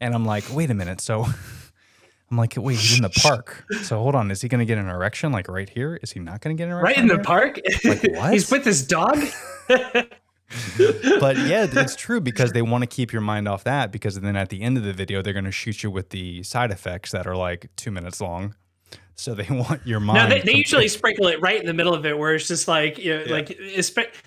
[0.00, 1.26] and I'm like, wait a minute, so
[2.34, 3.64] I'm like, wait, he's in the park.
[3.82, 6.00] So hold on, is he going to get an erection like right here?
[6.02, 7.60] Is he not going to get an erection right in the park?
[7.84, 8.32] Like what?
[8.32, 9.18] he's with his dog.
[9.68, 14.34] but yeah, it's true because they want to keep your mind off that because then
[14.34, 17.12] at the end of the video they're going to shoot you with the side effects
[17.12, 18.56] that are like two minutes long.
[19.16, 20.28] So they want your mind.
[20.28, 22.68] No, they, they usually sprinkle it right in the middle of it, where it's just
[22.68, 23.32] like, you know, yeah.
[23.32, 23.58] like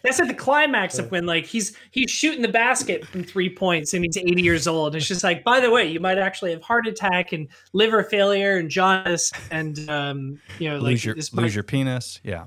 [0.02, 3.94] that's at the climax of when like he's he's shooting the basket from three points
[3.94, 4.96] and he's 80 years old.
[4.96, 8.58] It's just like, by the way, you might actually have heart attack and liver failure
[8.58, 12.20] and jaundice and um, you know, like lose your, lose might, your penis.
[12.24, 12.46] Yeah.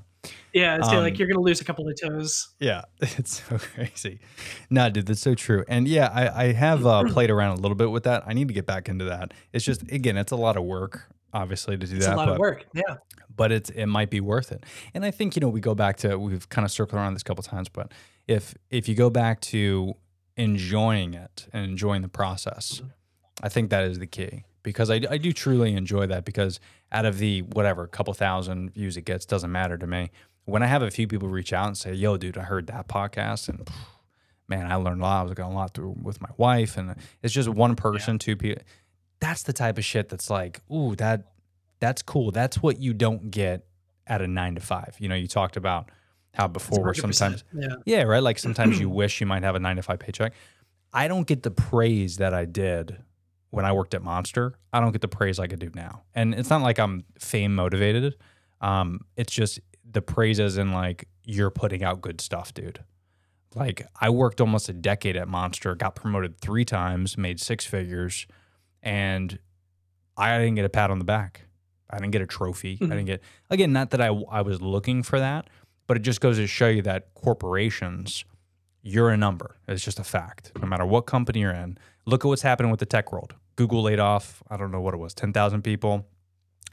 [0.53, 2.49] Yeah, so um, like you're gonna lose a couple of toes.
[2.59, 4.21] Yeah, it's so crazy.
[4.69, 5.65] No, dude, that's so true.
[5.69, 8.25] And yeah, I, I have uh, played around a little bit with that.
[8.27, 9.33] I need to get back into that.
[9.53, 12.13] It's just again, it's a lot of work, obviously, to do it's that.
[12.13, 12.67] It's a lot but, of work.
[12.75, 12.97] Yeah.
[13.35, 14.65] But it's it might be worth it.
[14.95, 17.23] And I think you know we go back to we've kind of circled around this
[17.23, 17.93] a couple times, but
[18.27, 19.95] if if you go back to
[20.37, 22.89] enjoying it and enjoying the process, mm-hmm.
[23.43, 26.61] I think that is the key because I, I do truly enjoy that because
[26.93, 30.11] out of the whatever couple thousand views it gets doesn't matter to me
[30.45, 32.89] when I have a few people reach out and say, "Yo, dude, I heard that
[32.89, 33.69] podcast and."
[34.49, 35.21] Man, I learned a lot.
[35.21, 38.19] I was going a lot through with my wife, and it's just one person, yeah.
[38.19, 38.65] two people.
[39.21, 41.33] That's the type of shit that's like, ooh, that
[41.79, 42.31] that's cool.
[42.31, 43.67] That's what you don't get
[44.07, 44.97] at a nine to five.
[44.99, 45.91] You know, you talked about
[46.35, 47.69] how before where sometimes yeah.
[47.85, 48.23] yeah, right.
[48.23, 50.33] Like sometimes you wish you might have a nine to five paycheck.
[50.93, 52.97] I don't get the praise that I did
[53.51, 54.55] when I worked at Monster.
[54.73, 56.03] I don't get the praise I could do now.
[56.15, 58.17] And it's not like I'm fame motivated.
[58.61, 62.81] Um, it's just the praise praises in like you're putting out good stuff, dude.
[63.55, 68.27] Like I worked almost a decade at Monster, got promoted three times, made six figures,
[68.83, 69.39] and
[70.17, 71.43] I didn't get a pat on the back.
[71.89, 72.77] I didn't get a trophy.
[72.77, 72.85] Mm-hmm.
[72.85, 75.49] I didn't get again, not that I I was looking for that,
[75.87, 78.25] but it just goes to show you that corporations,
[78.83, 79.57] you're a number.
[79.67, 80.53] It's just a fact.
[80.61, 83.35] No matter what company you're in, look at what's happening with the tech world.
[83.57, 86.07] Google laid off, I don't know what it was, 10,000 people.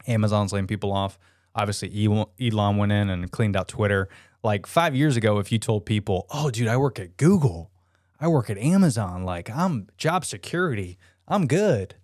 [0.08, 1.18] Amazon's laying people off.
[1.56, 1.92] Obviously,
[2.40, 4.08] Elon went in and cleaned out Twitter.
[4.44, 7.72] Like five years ago, if you told people, oh, dude, I work at Google,
[8.20, 11.96] I work at Amazon, like I'm job security, I'm good.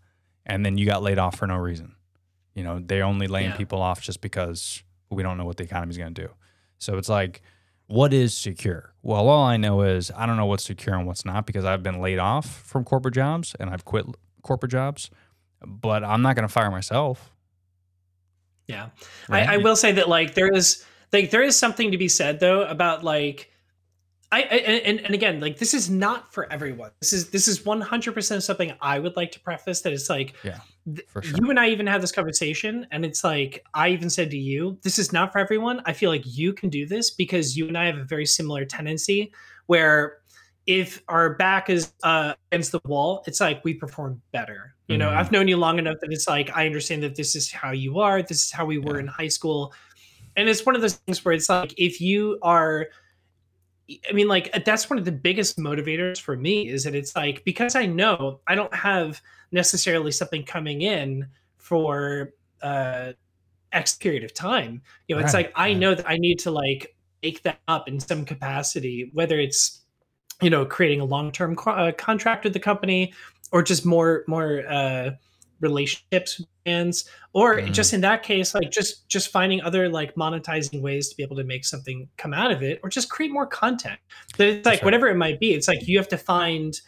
[0.45, 1.95] And then you got laid off for no reason.
[2.53, 3.57] You know, they're only laying yeah.
[3.57, 6.29] people off just because we don't know what the economy's going to do.
[6.79, 7.41] So it's like,
[7.87, 8.93] what is secure?
[9.01, 11.83] Well, all I know is I don't know what's secure and what's not because I've
[11.83, 14.05] been laid off from corporate jobs and I've quit
[14.41, 15.09] corporate jobs,
[15.65, 17.31] but I'm not going to fire myself.
[18.67, 18.89] Yeah,
[19.27, 19.47] right?
[19.47, 22.39] I, I will say that like there is like there is something to be said
[22.39, 23.51] though about like
[24.33, 27.59] I, I, and, and again like this is not for everyone this is this is
[27.61, 30.59] 100% something i would like to preface that it's like yeah
[31.21, 31.23] sure.
[31.23, 34.77] you and i even had this conversation and it's like i even said to you
[34.81, 37.77] this is not for everyone i feel like you can do this because you and
[37.77, 39.31] i have a very similar tendency
[39.67, 40.17] where
[40.65, 44.75] if our back is uh, against the wall, it's like we perform better.
[44.87, 45.17] You know, mm-hmm.
[45.17, 47.99] I've known you long enough that it's like I understand that this is how you
[47.99, 48.21] are.
[48.21, 49.01] This is how we were yeah.
[49.01, 49.73] in high school,
[50.35, 52.87] and it's one of those things where it's like if you are.
[53.89, 57.43] I mean, like that's one of the biggest motivators for me is that it's like
[57.43, 63.13] because I know I don't have necessarily something coming in for uh
[63.73, 64.81] X period of time.
[65.07, 65.25] You know, right.
[65.25, 69.09] it's like I know that I need to like make that up in some capacity,
[69.13, 69.81] whether it's
[70.41, 73.13] you know creating a long-term co- uh, contract with the company
[73.51, 75.11] or just more more uh,
[75.59, 77.71] relationships with fans or mm.
[77.71, 81.35] just in that case like just just finding other like monetizing ways to be able
[81.35, 83.99] to make something come out of it or just create more content.
[84.37, 86.79] But it's like whatever it might be it's like you have to find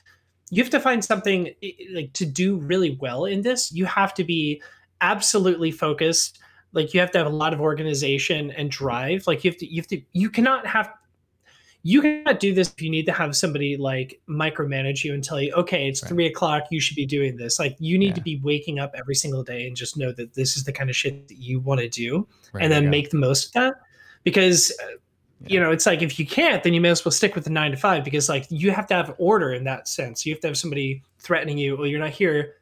[0.51, 1.53] you have to find something
[1.93, 3.71] like to do really well in this.
[3.71, 4.61] You have to be
[5.01, 6.39] absolutely focused.
[6.73, 9.25] Like you have to have a lot of organization and drive.
[9.27, 10.91] Like you have to you have to you cannot have
[11.87, 15.39] you cannot do this if you need to have somebody like micromanage you and tell
[15.39, 16.09] you, okay, it's right.
[16.09, 17.59] three o'clock, you should be doing this.
[17.59, 18.13] Like you need yeah.
[18.15, 20.89] to be waking up every single day and just know that this is the kind
[20.89, 23.75] of shit that you want to do, right, and then make the most of that.
[24.23, 24.97] Because uh,
[25.45, 27.51] you know, it's like if you can't, then you may as well stick with the
[27.51, 30.25] nine to five because like you have to have order in that sense.
[30.25, 31.77] You have to have somebody threatening you.
[31.77, 32.55] Well, you're not here,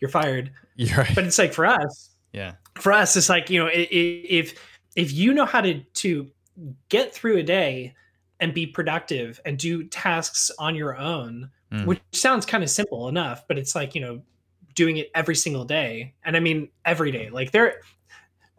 [0.00, 0.50] you're fired.
[0.78, 1.14] You're right.
[1.14, 2.54] But it's like for us, yeah.
[2.74, 4.60] for us, it's like you know, if
[4.96, 6.30] if you know how to to
[6.90, 7.94] get through a day
[8.40, 11.84] and be productive and do tasks on your own, Mm.
[11.86, 14.22] which sounds kind of simple enough, but it's like you know,
[14.74, 17.28] doing it every single day, and I mean every day.
[17.30, 17.80] Like there,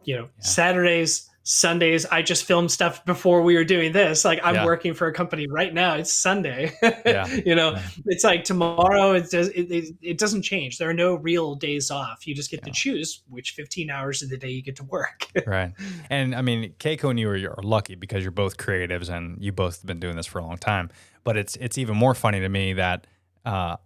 [0.04, 0.44] you know, Yeah.
[0.44, 1.27] Saturdays.
[1.50, 4.22] Sundays, I just filmed stuff before we were doing this.
[4.22, 4.64] Like I'm Yeah.
[4.66, 5.94] working for a company right now.
[5.94, 6.72] It's Sunday.
[7.06, 7.26] Yeah.
[7.26, 7.82] you know, Yeah.
[8.04, 9.12] it's like tomorrow.
[9.14, 9.48] It does.
[9.48, 10.76] It, it, it doesn't change.
[10.76, 12.26] There are no real days off.
[12.26, 15.26] You just get to choose which 15 hours of the day you get to work.
[15.46, 15.72] right.
[16.10, 19.50] And I mean, Keiko and you are, are lucky because you're both creatives and you
[19.50, 20.90] both have been doing this for a long time.
[21.24, 23.06] But it's it's even more funny to me that
[23.46, 23.76] uh,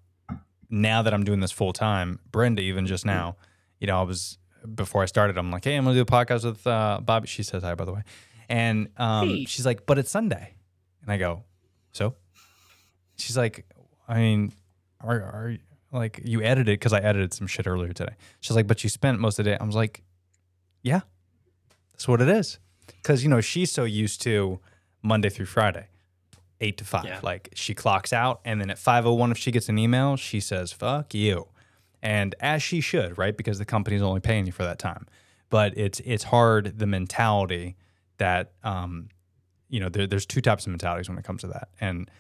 [0.69, 3.37] now that I'm doing this full time, Brenda, even just now,
[3.79, 4.39] you know, I was
[4.75, 7.27] before I started, I'm like, hey, I'm gonna do a podcast with uh, Bobby.
[7.27, 8.03] She says hi, by the way,
[8.49, 9.45] and um, Hey.
[9.45, 10.55] she's like, but it's Sunday,
[11.03, 11.45] and I go,
[11.93, 12.15] so.
[13.17, 13.67] She's like,
[14.09, 14.53] I mean,
[15.01, 15.57] are are
[15.93, 18.15] like you edited because I edited some shit earlier today.
[18.41, 19.59] She's like, but you spent most of the day.
[19.61, 20.03] I was like,
[20.83, 21.01] yeah,
[21.93, 22.59] that's what it is.
[22.87, 24.59] Because, you know, she's so used to
[25.03, 25.87] Monday through Friday,
[26.61, 27.05] eight to five.
[27.05, 27.21] Yeah.
[27.23, 28.41] Like she clocks out.
[28.45, 31.47] And then at 501, if she gets an email, she says, fuck you.
[32.03, 33.37] And as she should, right?
[33.37, 35.07] Because the company's only paying you for that time.
[35.51, 37.77] But it's it's hard the mentality
[38.19, 39.09] that um,
[39.73, 41.69] you know, there, there's two types of mentalities when it comes to that.
[41.81, 42.11] And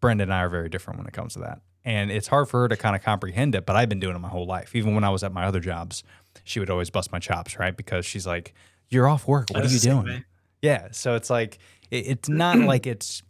[0.00, 1.60] Brenda and I are very different when it comes to that.
[1.84, 4.18] And it's hard for her to kind of comprehend it, but I've been doing it
[4.18, 4.74] my whole life.
[4.74, 6.02] Even when I was at my other jobs,
[6.44, 7.76] she would always bust my chops, right?
[7.76, 8.54] Because she's like,
[8.88, 9.50] You're off work.
[9.50, 10.04] What I are you doing?
[10.04, 10.24] way.
[10.62, 10.88] Yeah.
[10.92, 11.58] So it's like,
[11.90, 13.22] it, it's not like it's,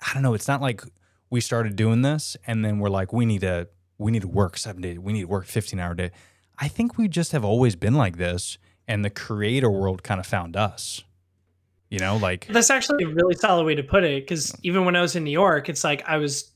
[0.00, 0.34] I don't know.
[0.34, 0.82] It's not like
[1.28, 4.56] we started doing this and then we're like, we need to, we need to work
[4.56, 4.98] seven days.
[4.98, 6.10] We need to work 15 hour day.
[6.58, 10.26] I think we just have always been like this and the creator world kind of
[10.26, 11.02] found us,
[11.90, 14.22] you know, like, That's actually a really solid way to put it.
[14.22, 16.52] Because even when I was in New York, it's like I was,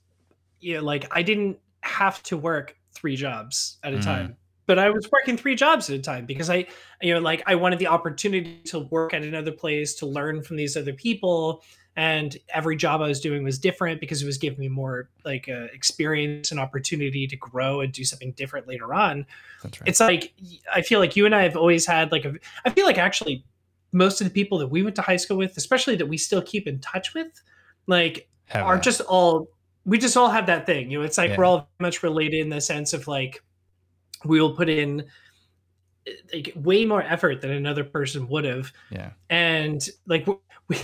[0.61, 4.05] you know, like I didn't have to work three jobs at a Mm.
[4.05, 6.67] time, but I was working three jobs at a time because I,
[7.03, 10.57] you know, like I wanted the opportunity to work at another place, to learn from
[10.57, 11.63] these other people.
[12.01, 15.51] And every job I was doing was different because it was giving me more like
[15.51, 19.27] uh, experience and opportunity to grow and do something different later on
[19.63, 19.87] that's right.
[19.89, 20.33] it's like
[20.75, 22.33] I feel like you and I have always had like a
[22.65, 23.45] I feel like actually
[23.93, 26.41] most of the people that we went to high school with, especially that we still
[26.41, 27.43] keep in touch with,
[27.87, 28.83] like Have are that.
[28.83, 29.51] just all
[29.85, 30.91] we just all have that thing.
[30.91, 31.37] You know, it's like Yeah.
[31.37, 33.43] we're all very much related in the sense of like
[34.25, 35.05] we will put in
[36.33, 39.11] like way more effort than another person would have yeah.
[39.29, 40.27] and like
[40.69, 40.79] we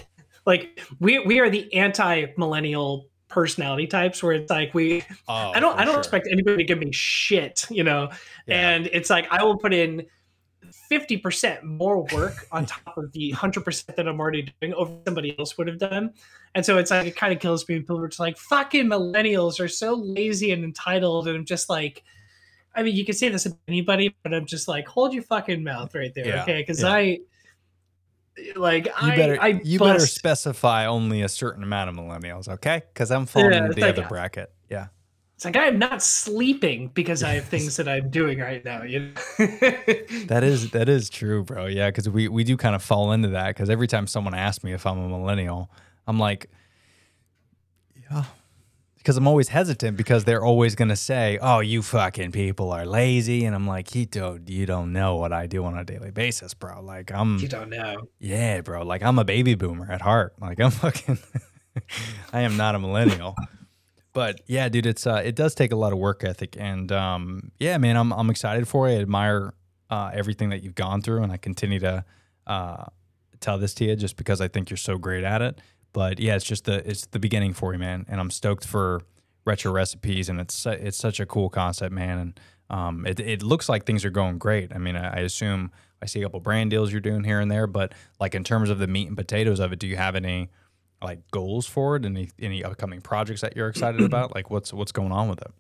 [0.47, 5.61] like we we are the anti millennial personality types where it's like we Oh, I
[5.61, 5.99] don't I don't sure.
[5.99, 8.11] expect anybody to give me shit, you know.
[8.47, 8.71] Yeah.
[8.71, 10.07] And it's like I will put in
[10.91, 15.57] 50% more work on top of the 100% that I'm already doing over somebody else
[15.59, 16.13] would have done.
[16.55, 18.87] And so it's like it kind of kills me when people are just like fucking
[18.87, 22.05] millennials are so lazy and entitled and I'm just like
[22.77, 25.65] I mean, you can say this about anybody, but I'm just like, hold your fucking
[25.65, 26.59] mouth right there, Yeah, okay?
[26.61, 26.93] Because yeah.
[26.93, 27.19] I,
[28.57, 32.83] like, You I, better I you better specify only a certain amount of millennials, okay?
[32.93, 34.53] Because I'm falling Yeah, into the like- other bracket.
[34.71, 34.89] Yeah.
[35.37, 38.85] It's like I am not sleeping because I have things that I'm doing right now.
[38.85, 39.13] You know?
[40.29, 41.67] That is that is true, bro.
[41.67, 43.49] Yeah, because we we do kind of fall into that.
[43.49, 45.71] Because every time someone asks me if I'm a millennial,
[46.07, 46.49] I'm like,
[48.11, 48.25] yeah,
[49.07, 53.45] because I'm always hesitant because they're always gonna say, "Oh, you fucking people are lazy,"
[53.45, 56.55] and I'm like, "You don't you don't know what I do on a daily basis,
[56.55, 56.83] bro.
[56.83, 58.09] Like I'm you don't know.
[58.19, 58.83] yeah, bro.
[58.83, 60.35] Like I'm a baby boomer at heart.
[60.41, 61.21] Like I'm fucking
[62.33, 63.37] I am not a millennial.
[64.13, 67.53] But yeah, dude, it's uh it does take a lot of work ethic and um
[67.61, 68.97] yeah, man, I'm I'm excited for it.
[68.97, 69.55] I admire
[69.89, 72.05] uh everything that you've gone through and I continue to
[72.49, 72.87] uh
[73.39, 75.61] tell this to you just because I think you're so great at it.
[75.97, 78.05] But yeah, it's just the it's the beginning for you, man.
[78.07, 79.01] And I'm stoked for
[79.47, 82.19] retro recipes and it's it's such a cool concept, man.
[82.19, 84.75] And um it it looks like things are going great.
[84.75, 87.51] I mean, I, I assume I see a couple brand deals you're doing here and
[87.51, 90.15] there, but like in terms of the meat and potatoes of it, do you have
[90.17, 90.51] any
[91.03, 92.05] like goals for it?
[92.05, 94.35] Any any upcoming projects that you're excited about?
[94.35, 95.51] Like what's what's going on with it?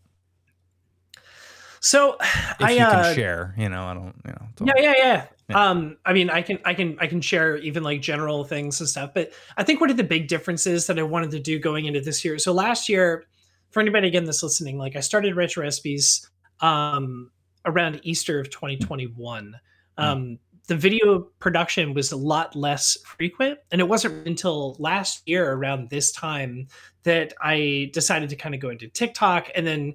[1.86, 4.72] So If I you uh, can share, you know, I don't, you know.
[4.74, 5.26] yeah, yeah, yeah.
[5.48, 5.70] Yeah.
[5.70, 8.88] Um, I mean, I can, I can, I can share even like general things and
[8.88, 9.12] stuff.
[9.14, 12.00] But I think one of the big differences that I wanted to do going into
[12.00, 12.38] this year.
[12.38, 13.26] So last year,
[13.70, 16.28] for anybody again that's listening, like I started Retro Recipes
[16.60, 17.30] um,
[17.64, 19.54] around Easter of 2021.
[19.98, 25.52] Um, the video production was a lot less frequent, and it wasn't until last year
[25.52, 26.66] around this time
[27.04, 29.94] that I decided to kind of go into TikTok and then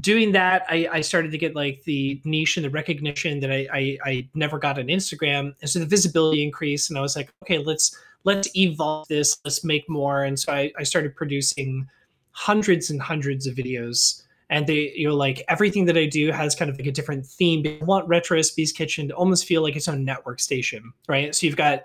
[0.00, 3.66] doing that I, I started to get like the niche and the recognition that I,
[3.72, 7.32] I i never got on instagram and so the visibility increased and i was like
[7.42, 10.24] okay let's let's evolve this, let's make more.
[10.24, 11.88] And so I, I started producing
[12.32, 14.22] hundreds and hundreds of videos.
[14.50, 17.26] And they, you know, like everything that I do has kind of like a different
[17.26, 17.64] theme.
[17.66, 21.34] I want Retro Recipes Kitchen to almost feel like its own network station, right?
[21.34, 21.84] So you've got,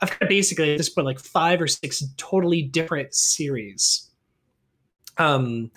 [0.00, 4.10] I've got basically at this point like five or six totally different series.
[5.18, 5.70] Um,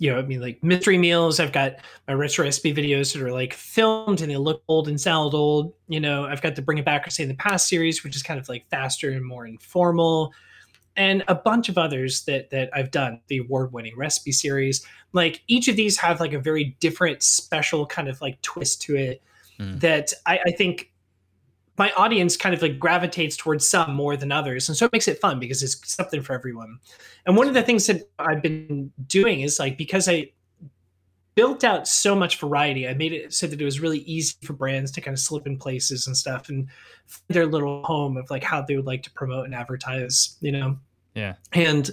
[0.00, 1.38] you know, I mean, like mystery meals.
[1.38, 1.74] I've got
[2.08, 5.74] my retro recipe videos that are like filmed and they look old and sound old.
[5.88, 8.16] You know, I've got the Bring It Back or Say in the Past series, which
[8.16, 10.32] is kind of like faster and more informal,
[10.96, 13.20] and a bunch of others that that I've done.
[13.28, 14.84] The award-winning recipe series.
[15.12, 18.96] Like each of these have like a very different, special kind of like twist to
[18.96, 19.22] it
[19.58, 19.78] mm.
[19.80, 20.90] that I, I think
[21.80, 25.08] my audience kind of like gravitates towards some more than others and so it makes
[25.08, 26.78] it fun because it's something for everyone.
[27.24, 30.30] And one of the things that i've been doing is like because i
[31.34, 34.52] built out so much variety i made it so that it was really easy for
[34.52, 36.68] brands to kind of slip in places and stuff and
[37.28, 40.76] their little home of like how they would like to promote and advertise you know?
[41.14, 41.34] Yeah.
[41.54, 41.90] And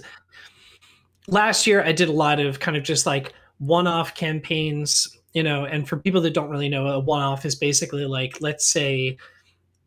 [1.28, 5.64] last year i did a lot of kind of just like one-off campaigns you know
[5.64, 9.16] and for people that don't really know a one-off is basically like let's say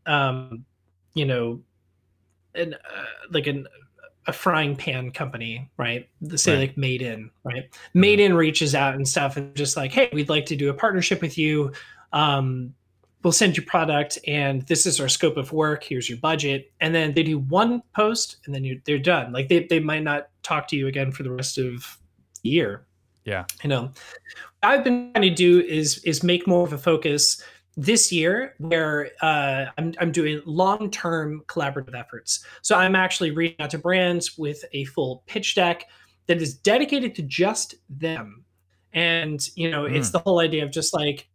[0.05, 0.65] um,
[1.13, 1.61] you know,
[2.55, 3.67] an uh, like an
[4.27, 6.07] a frying pan company, right?
[6.21, 6.59] The say right.
[6.59, 7.71] like Made In, right?
[7.71, 7.99] Mm-hmm.
[7.99, 10.73] Made In reaches out and stuff and just like, hey, we'd like to do a
[10.73, 11.71] partnership with you.
[12.13, 12.73] Um,
[13.23, 15.83] we'll send you product and this is our scope of work.
[15.83, 16.71] Here's your budget.
[16.79, 19.31] And then they do one post and then you, they're done.
[19.31, 21.97] Like they, they might not talk to you again for the rest of
[22.43, 22.85] the year.
[23.25, 23.45] Yeah.
[23.63, 23.93] You know, what
[24.63, 27.43] I've been trying to do is is make more of a focus
[27.81, 32.45] this year where uh, I'm, I'm doing long-term collaborative efforts.
[32.61, 35.87] So i'm actually reaching out to brands with a full pitch deck
[36.27, 38.45] that is dedicated to just them.
[38.93, 39.95] And you know mm.
[39.95, 41.27] it's the whole idea of just like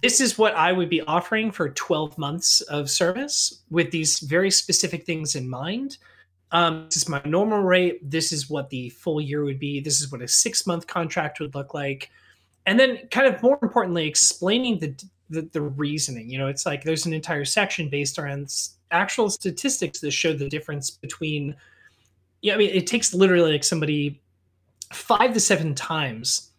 [0.00, 4.50] this is what i would be offering for 12 months of service with these very
[4.50, 5.98] specific things in mind.
[6.52, 7.98] Um, this is my normal rate.
[8.08, 9.80] This is what the full year would be.
[9.80, 12.10] This is what a six month contract would look like.
[12.66, 14.94] And then kind of more importantly explaining the
[15.30, 16.30] the, the reasoning.
[16.30, 18.46] You know, it's like there's an entire section based on
[18.90, 21.56] actual statistics that show the difference between.
[22.42, 24.20] Yeah, I mean, it takes literally like somebody
[24.92, 26.50] five to seven times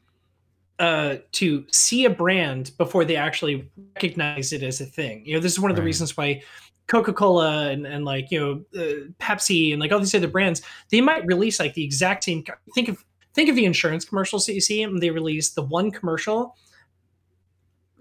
[0.80, 5.26] uh, to see a brand before they actually recognize it as a thing.
[5.26, 5.88] You know, this is one of the right.
[5.88, 6.42] reasons why
[6.88, 11.02] Coca-Cola and, and like you know uh, Pepsi and like all these other brands, they
[11.02, 12.44] might release like the exact same.
[12.74, 15.92] Think of think of the insurance commercials that you see, and they release the one
[15.92, 16.56] commercial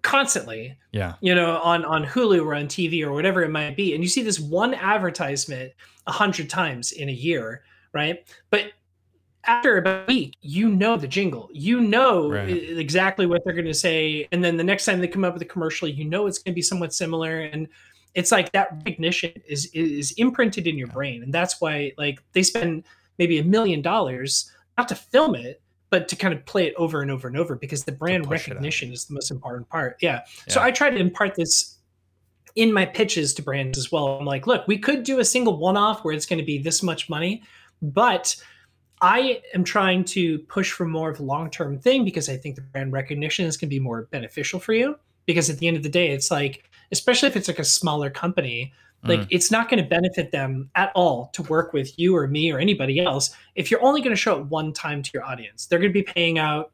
[0.04, 0.78] constantly.
[0.92, 1.14] Yeah.
[1.20, 4.08] You know, on on Hulu or on TV or whatever it might be, and you
[4.08, 5.72] see this one advertisement
[6.06, 8.24] a hundred times in a year, right?
[8.50, 8.72] But
[9.46, 12.48] after about a week, you know the jingle, you know right.
[12.48, 15.42] exactly what they're going to say, and then the next time they come up with
[15.42, 17.66] a commercial, you know it's going to be somewhat similar, and
[18.14, 22.42] it's like that recognition is is imprinted in your brain, and that's why like they
[22.42, 22.84] spend
[23.18, 25.60] maybe a million dollars not to film it,
[25.94, 28.92] but to kind of play it over and over and over because the brand recognition
[28.92, 29.96] is the most important part.
[30.00, 30.22] Yeah.
[30.44, 30.52] yeah.
[30.52, 31.78] So I try to impart this
[32.56, 34.08] in my pitches to brands as well.
[34.08, 36.58] I'm like, look, we could do a single one off where it's going to be
[36.58, 37.44] this much money,
[37.80, 38.34] but
[39.02, 42.56] I am trying to push for more of a long term thing because I think
[42.56, 44.96] the brand recognition is going to be more beneficial for you.
[45.26, 48.10] Because at the end of the day, it's like, especially if it's like a smaller
[48.10, 48.72] company,
[49.04, 49.26] like mm.
[49.30, 52.58] it's not going to benefit them at all to work with you or me or
[52.58, 55.66] anybody else if you're only going to show it one time to your audience.
[55.66, 56.72] They're going to be paying out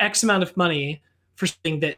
[0.00, 1.02] X amount of money
[1.36, 1.96] for something that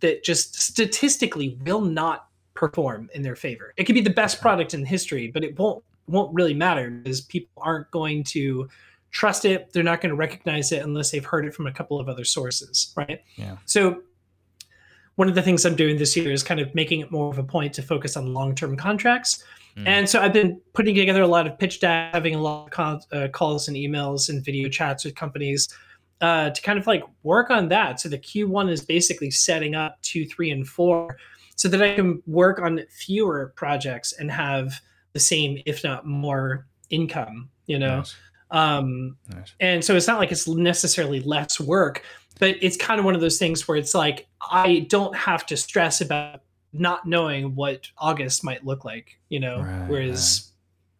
[0.00, 3.74] that just statistically will not perform in their favor.
[3.76, 7.20] It could be the best product in history, but it won't won't really matter because
[7.20, 8.68] people aren't going to
[9.10, 9.72] trust it.
[9.72, 12.24] They're not going to recognize it unless they've heard it from a couple of other
[12.24, 13.22] sources, right?
[13.36, 13.56] Yeah.
[13.64, 14.02] So
[15.18, 17.38] one of the things I'm doing this year is kind of making it more of
[17.38, 19.42] a point to focus on long term contracts.
[19.76, 19.88] Mm.
[19.88, 22.70] And so I've been putting together a lot of pitch decks, having a lot of
[22.70, 25.68] call, uh, calls and emails and video chats with companies
[26.20, 27.98] uh, to kind of like work on that.
[27.98, 31.16] So the Q1 is basically setting up two, three, and four
[31.56, 34.80] so that I can work on fewer projects and have
[35.14, 37.98] the same, if not more, income, you know?
[37.98, 38.14] Nice.
[38.52, 39.52] Um, nice.
[39.58, 42.04] And so it's not like it's necessarily less work,
[42.38, 45.56] but it's kind of one of those things where it's like I don't have to
[45.56, 49.62] stress about not knowing what August might look like, you know.
[49.62, 50.52] Right, Whereas,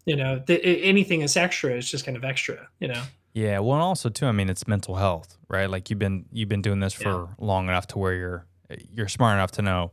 [0.06, 0.12] right.
[0.12, 3.02] you know, the, anything that's extra is just kind of extra, you know.
[3.34, 5.70] Yeah, well, and also too, I mean, it's mental health, right?
[5.70, 7.26] Like you've been you've been doing this for yeah.
[7.38, 8.46] long enough to where you're
[8.92, 9.90] you're smart enough to know,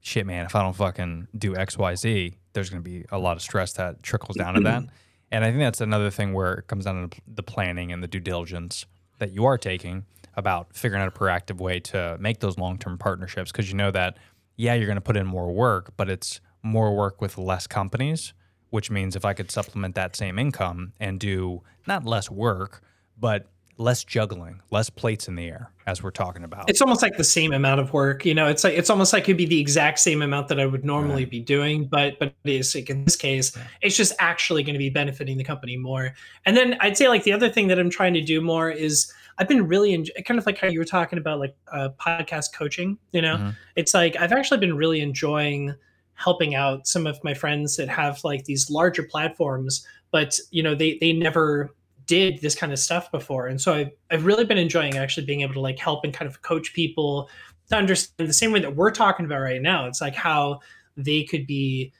[0.00, 3.18] shit, man, if I don't fucking do X, Y, Z, there's going to be a
[3.18, 4.84] lot of stress that trickles down to that.
[5.32, 8.06] And I think that's another thing where it comes down to the planning and the
[8.06, 8.86] due diligence
[9.18, 10.04] that you are taking
[10.36, 13.90] about figuring out a proactive way to make those long term partnerships because you know
[13.90, 14.18] that,
[14.56, 18.34] yeah, you're going to put in more work, but it's more work with less companies,
[18.70, 22.82] which means if I could supplement that same income and do not less work,
[23.18, 23.46] but
[23.78, 26.68] less juggling, less plates in the air, as we're talking about.
[26.68, 28.24] It's almost like the same amount of work.
[28.24, 30.66] You know, it's like it's almost like it'd be the exact same amount that I
[30.66, 31.30] would normally right.
[31.30, 34.78] be doing, but but it is like in this case, it's just actually going to
[34.78, 36.14] be benefiting the company more.
[36.44, 39.12] And then I'd say like the other thing that I'm trying to do more is
[39.38, 42.54] I've been really enjoy- kind of like how you were talking about like uh, podcast
[42.54, 42.98] coaching.
[43.12, 43.50] You know, mm-hmm.
[43.74, 45.74] it's like I've actually been really enjoying
[46.14, 50.74] helping out some of my friends that have like these larger platforms, but you know
[50.74, 51.74] they they never
[52.06, 55.42] did this kind of stuff before, and so I've I've really been enjoying actually being
[55.42, 57.28] able to like help and kind of coach people
[57.68, 59.86] to understand the same way that we're talking about right now.
[59.86, 60.60] It's like how
[60.96, 61.92] they could be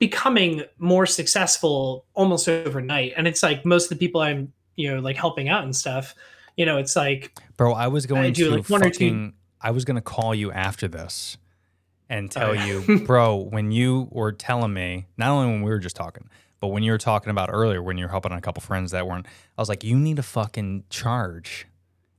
[0.00, 5.00] becoming more successful almost overnight and it's like most of the people i'm you know
[5.00, 6.14] like helping out and stuff
[6.56, 9.34] you know it's like bro i was going I to like one fucking, or two
[9.60, 11.36] i was going to call you after this
[12.08, 12.66] and oh, tell oh, yeah.
[12.66, 16.28] you bro when you were telling me not only when we were just talking
[16.60, 19.06] but when you were talking about earlier when you were helping a couple friends that
[19.06, 21.66] weren't i was like you need to fucking charge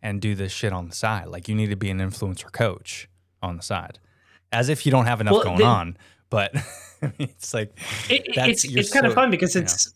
[0.04, 1.28] and do this shit on the side.
[1.28, 3.08] Like you need to be an influencer coach
[3.42, 4.00] on the side.
[4.52, 5.98] As if you don't have enough well, going on
[6.32, 6.56] but
[7.20, 7.78] it's like
[8.10, 9.94] it, it's it's so, kind of fun because it's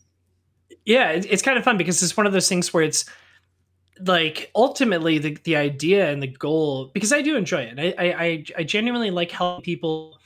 [0.86, 3.04] yeah, it's kind of fun because it's one of those things where it's
[4.00, 7.94] like ultimately the, the idea and the goal because I do enjoy it.
[7.98, 10.18] I I I genuinely like helping people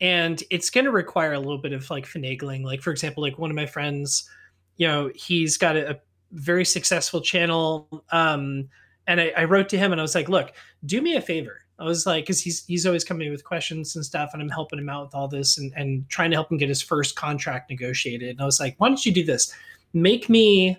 [0.00, 2.64] and it's going to require a little bit of like finagling.
[2.64, 4.28] Like for example, like one of my friends,
[4.76, 6.00] you know, he's got a, a
[6.32, 8.04] very successful channel.
[8.10, 8.68] Um,
[9.06, 10.52] and I, I wrote to him and I was like, look,
[10.84, 11.60] do me a favor.
[11.78, 14.78] I was like, because he's he's always coming with questions and stuff, and I'm helping
[14.78, 17.68] him out with all this and, and trying to help him get his first contract
[17.68, 18.30] negotiated.
[18.30, 19.52] And I was like, why don't you do this?
[19.96, 20.76] Make me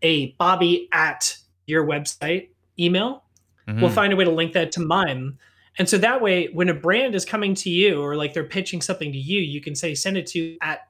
[0.00, 1.36] a Bobby at
[1.66, 2.48] your website
[2.78, 3.22] email.
[3.68, 3.82] Mm-hmm.
[3.82, 5.36] We'll find a way to link that to mine.
[5.78, 8.80] And so that way, when a brand is coming to you or like they're pitching
[8.80, 10.88] something to you, you can say, send it to at,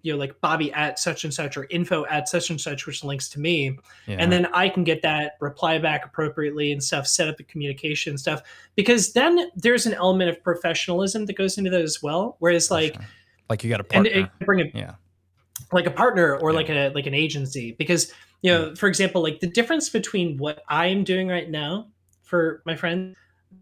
[0.00, 3.04] you know, like Bobby at such and such or info at such and such, which
[3.04, 3.78] links to me.
[4.06, 4.16] Yeah.
[4.18, 8.16] And then I can get that reply back appropriately and stuff, set up the communication
[8.16, 8.40] stuff.
[8.74, 12.36] Because then there's an element of professionalism that goes into that as well.
[12.38, 13.04] Whereas, like, sure.
[13.50, 14.10] like you got to partner.
[14.10, 14.94] And it, bring it, yeah
[15.72, 16.56] like a partner or yeah.
[16.56, 20.62] like a like an agency because you know for example like the difference between what
[20.68, 21.86] i'm doing right now
[22.22, 23.14] for my friend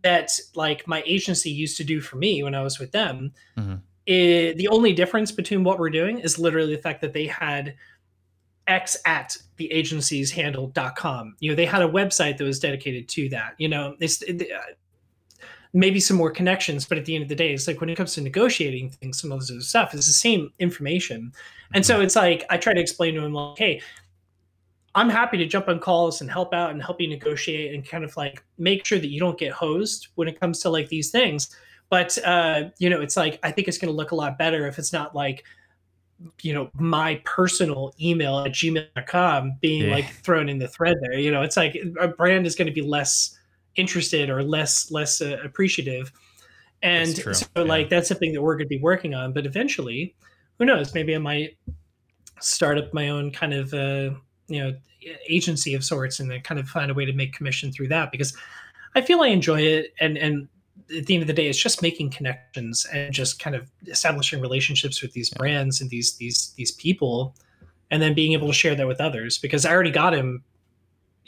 [0.03, 3.75] that like my agency used to do for me when i was with them mm-hmm.
[4.07, 7.75] it, the only difference between what we're doing is literally the fact that they had
[8.67, 13.29] x at the agency's handle.com you know they had a website that was dedicated to
[13.29, 14.49] that you know it's it,
[15.73, 17.97] maybe some more connections but at the end of the day it's like when it
[17.97, 21.33] comes to negotiating things some of this stuff is the same information
[21.75, 23.83] and so it's like I try to explain to him like, hey,
[24.95, 28.03] I'm happy to jump on calls and help out and help you negotiate and kind
[28.03, 31.11] of like make sure that you don't get hosed when it comes to like these
[31.11, 31.55] things.
[31.91, 34.79] But uh, you know, it's like I think it's gonna look a lot better if
[34.79, 35.45] it's not like
[36.43, 39.95] you know my personal email at gmail.com being yeah.
[39.95, 42.75] like thrown in the thread there you know it's like a brand is going to
[42.75, 43.39] be less
[43.77, 46.13] interested or less less uh, appreciative
[46.83, 47.63] and so yeah.
[47.63, 50.15] like that's something that we're going to be working on but eventually
[50.61, 50.95] who knows?
[50.95, 51.57] Maybe I might
[52.41, 54.11] start up my own kind of uh,
[54.47, 54.75] you know
[55.27, 58.13] agency of sorts and then kind of find a way to make commission through that
[58.13, 58.37] because
[58.95, 60.49] I feel I enjoy it and and
[60.95, 64.43] at the end of the day it's just making connections and just kind of establishing
[64.43, 67.35] relationships with these brands and these these these people
[67.91, 70.45] and then being able to share that with others because I already got him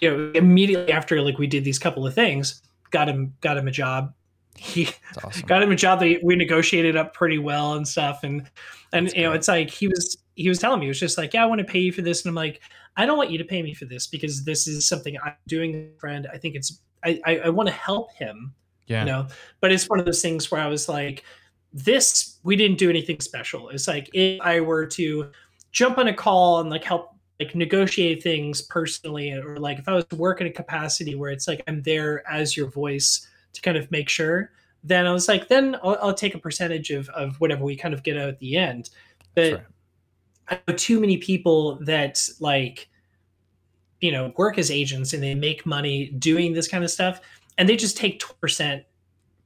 [0.02, 2.60] you know immediately after like we did these couple of things
[2.92, 4.12] got him got him a job.
[4.56, 4.88] He
[5.24, 5.46] awesome.
[5.46, 8.20] got him a job that we negotiated up pretty well and stuff.
[8.22, 8.48] And
[8.92, 11.18] and That's you know it's like he was he was telling me he was just
[11.18, 12.24] like yeah i want to pay you for this.
[12.24, 12.60] And i'm like
[12.96, 15.90] i don't want you to pay me for this because this is something i'm doing
[15.98, 16.28] friend.
[16.32, 18.54] I think it's i i, I want to help him
[18.86, 19.00] yeah.
[19.00, 19.26] you know?
[19.60, 21.24] But it's one of those things where i was like
[21.72, 23.70] this we didn't do anything special.
[23.70, 25.30] It's like if i were to
[25.70, 27.11] jump on a call and like help
[27.44, 31.30] like negotiate things personally or like if i was to work in a capacity where
[31.30, 34.50] it's like i'm there as your voice to kind of make sure,
[34.84, 37.94] then I was like, then I'll, I'll take a percentage of, of whatever we kind
[37.94, 38.90] of get out at the end.
[39.34, 39.62] But right.
[40.48, 42.88] I know too many people that like,
[44.00, 47.20] you know, work as agents and they make money doing this kind of stuff,
[47.58, 48.82] and they just take two percent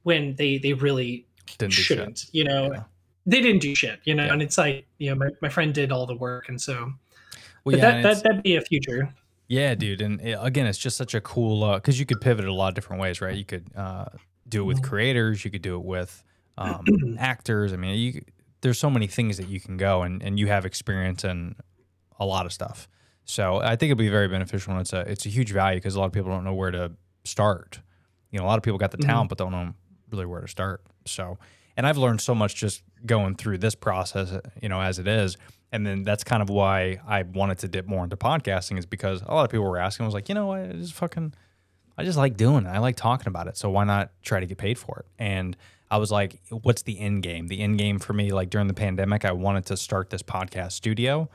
[0.03, 1.27] when they they really
[1.59, 2.25] didn't shouldn't.
[2.31, 2.83] You know, yeah.
[3.27, 3.99] they didn't do shit.
[4.05, 4.33] You know, yeah.
[4.33, 6.91] and it's like you know, my, my friend did all the work, and so.
[7.67, 9.13] Well, but yeah, that, that that'd be a future.
[9.49, 10.01] Yeah, dude.
[10.01, 12.69] And it, again, it's just such a cool because uh, you could pivot a lot
[12.69, 13.35] of different ways, right?
[13.35, 14.05] You could uh,
[14.47, 14.89] do it with mm-hmm.
[14.89, 16.23] creators, you could do it with
[16.57, 16.85] um,
[17.19, 17.73] actors.
[17.73, 18.21] I mean, you,
[18.61, 21.55] there's so many things that you can go, and, and you have experience in
[22.19, 22.87] a lot of stuff.
[23.25, 24.71] So I think it'll be very beneficial.
[24.71, 26.71] And it's a it's a huge value because a lot of people don't know where
[26.71, 26.93] to
[27.25, 27.81] start.
[28.31, 29.09] You know, a lot of people got the mm-hmm.
[29.09, 29.73] talent, but don't know
[30.09, 30.81] really where to start.
[31.05, 31.37] So,
[31.77, 35.37] And I've learned so much just going through this process, you know, as it is.
[35.71, 39.21] And then that's kind of why I wanted to dip more into podcasting is because
[39.21, 41.33] a lot of people were asking, I was like, you know, what, I just fucking,
[41.97, 42.69] I just like doing it.
[42.69, 43.57] I like talking about it.
[43.57, 45.05] So why not try to get paid for it?
[45.21, 45.55] And
[45.91, 47.47] I was like, what's the end game?
[47.47, 50.71] The end game for me, like during the pandemic, I wanted to start this podcast
[50.71, 51.29] studio.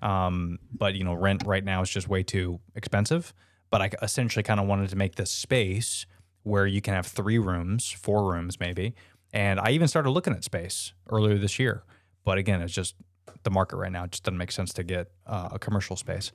[0.00, 3.34] Um, but you know, rent right now is just way too expensive.
[3.70, 6.06] But I essentially kind of wanted to make this space
[6.42, 8.94] where you can have three rooms, four rooms maybe.
[9.32, 11.82] And I even started looking at space earlier this year.
[12.24, 12.94] But again, it's just
[13.42, 14.04] the market right now.
[14.04, 16.32] It just doesn't make sense to get uh, a commercial space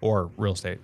[0.00, 0.80] or real estate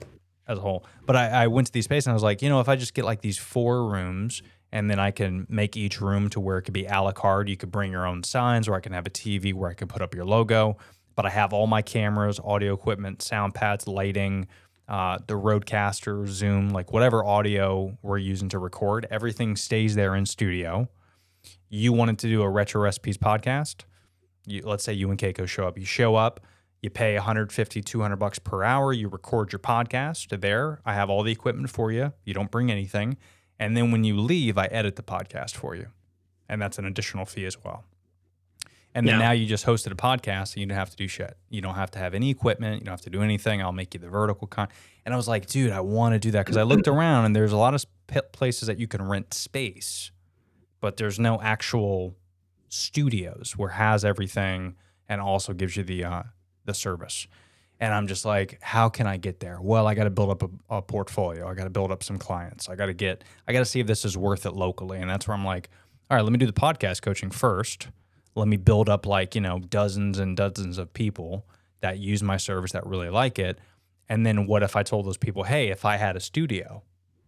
[0.46, 0.84] as a whole.
[1.06, 2.76] But I, I went to these spaces and I was like, you know, if I
[2.76, 4.42] just get like these four rooms
[4.72, 7.48] and then I can make each room to where it could be a la carte.
[7.48, 9.88] You could bring your own signs, or I can have a TV where I can
[9.88, 10.76] put up your logo.
[11.14, 14.46] But I have all my cameras, audio equipment, sound pads, lighting,
[14.88, 20.26] uh, the Rodecaster, Zoom, like whatever audio we're using to record, everything stays there in
[20.26, 20.88] studio.
[21.68, 23.84] You wanted to do a retro recipes podcast.
[24.46, 25.78] You, let's say you and Keiko show up.
[25.78, 26.40] You show up,
[26.82, 28.92] you pay 150, 200 bucks per hour.
[28.92, 30.80] You record your podcast there.
[30.84, 32.12] I have all the equipment for you.
[32.24, 33.16] You don't bring anything.
[33.58, 35.88] And then when you leave, I edit the podcast for you.
[36.48, 37.84] And that's an additional fee as well.
[38.94, 39.26] And then yeah.
[39.26, 41.36] now you just hosted a podcast and you don't have to do shit.
[41.50, 42.80] You don't have to have any equipment.
[42.80, 43.60] You don't have to do anything.
[43.60, 44.68] I'll make you the vertical con.
[45.04, 47.36] And I was like, dude, I want to do that because I looked around and
[47.36, 47.84] there's a lot of
[48.32, 50.10] places that you can rent space,
[50.80, 52.16] but there's no actual
[52.68, 54.76] studios where has everything
[55.08, 56.22] and also gives you the uh,
[56.64, 57.26] the service.
[57.80, 59.58] And I'm just like, how can I get there?
[59.60, 61.48] Well, I got to build up a, a portfolio.
[61.48, 62.68] I got to build up some clients.
[62.68, 64.98] I got to get, I got to see if this is worth it locally.
[64.98, 65.68] And that's where I'm like,
[66.10, 67.88] all right, let me do the podcast coaching first.
[68.34, 71.46] Let me build up like, you know, dozens and dozens of people
[71.80, 73.60] that use my service that really like it.
[74.08, 76.82] And then what if I told those people, hey, if I had a studio,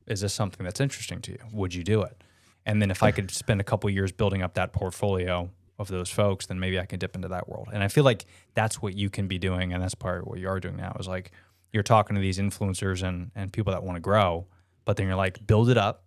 [0.07, 1.39] is this something that's interesting to you?
[1.53, 2.21] Would you do it?
[2.67, 6.11] And then if I could spend a couple years building up that portfolio of those
[6.11, 7.71] folks, then maybe I can dip into that world.
[7.73, 10.39] And I feel like that's what you can be doing, and that's part of what
[10.39, 10.95] you are doing now.
[11.01, 11.33] Is like
[11.73, 14.47] you're talking to these influencers and and people that want to grow,
[14.85, 16.05] but then you're like build it up,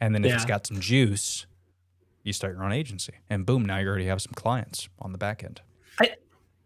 [0.00, 0.34] and then if yeah.
[0.34, 1.46] it's got some juice,
[2.22, 5.18] you start your own agency, and boom, now you already have some clients on the
[5.18, 5.62] back end.
[5.98, 6.14] I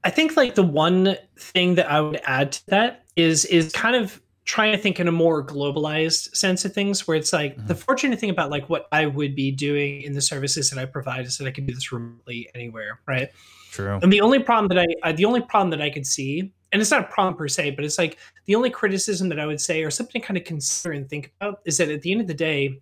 [0.02, 3.94] I think like the one thing that I would add to that is is kind
[3.94, 7.66] of trying to think in a more globalized sense of things where it's like mm-hmm.
[7.66, 10.86] the fortunate thing about like what I would be doing in the services that I
[10.86, 13.28] provide is that I can do this remotely anywhere, right?
[13.72, 13.98] True.
[14.00, 16.92] And the only problem that I, the only problem that I could see, and it's
[16.92, 19.82] not a problem per se, but it's like the only criticism that I would say
[19.82, 22.28] or something to kind of consider and think about is that at the end of
[22.28, 22.80] the day,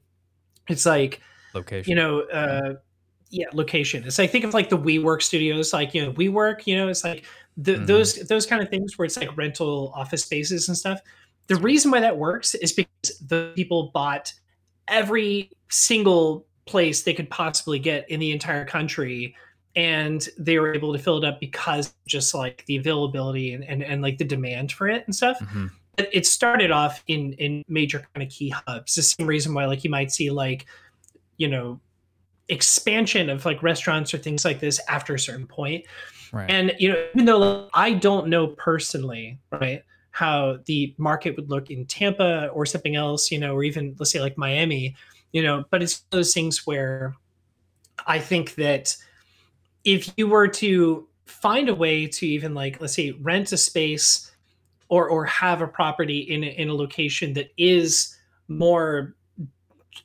[0.68, 1.20] it's like
[1.54, 1.90] location.
[1.90, 2.74] You know, uh,
[3.30, 4.04] yeah, location.
[4.04, 6.66] It's like think of like the WeWork studios, like you know, WeWork.
[6.66, 7.24] You know, it's like
[7.56, 7.86] the, mm-hmm.
[7.86, 11.00] those those kind of things where it's like rental office spaces and stuff
[11.47, 14.32] the reason why that works is because the people bought
[14.88, 19.34] every single place they could possibly get in the entire country
[19.76, 23.82] and they were able to fill it up because just like the availability and, and,
[23.82, 25.66] and like the demand for it and stuff mm-hmm.
[25.99, 29.84] it started off in in major kind of key hubs the same reason why like
[29.84, 30.66] you might see like
[31.36, 31.78] you know
[32.49, 35.84] expansion of like restaurants or things like this after a certain point
[36.32, 36.51] right.
[36.51, 39.82] and you know even though i don't know personally right
[40.14, 44.12] how the market would look in Tampa or something else, you know, or even let's
[44.12, 44.94] say like Miami,
[45.32, 47.16] you know, but it's those things where
[48.06, 48.96] I think that
[49.82, 54.30] if you were to find a way to even like let's say rent a space
[54.88, 59.16] or or have a property in a, in a location that is more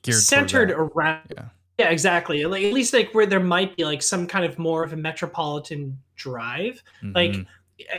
[0.02, 1.44] Geared centered around yeah.
[1.78, 4.82] yeah exactly like at least like where there might be like some kind of more
[4.82, 7.12] of a metropolitan drive mm-hmm.
[7.14, 7.46] like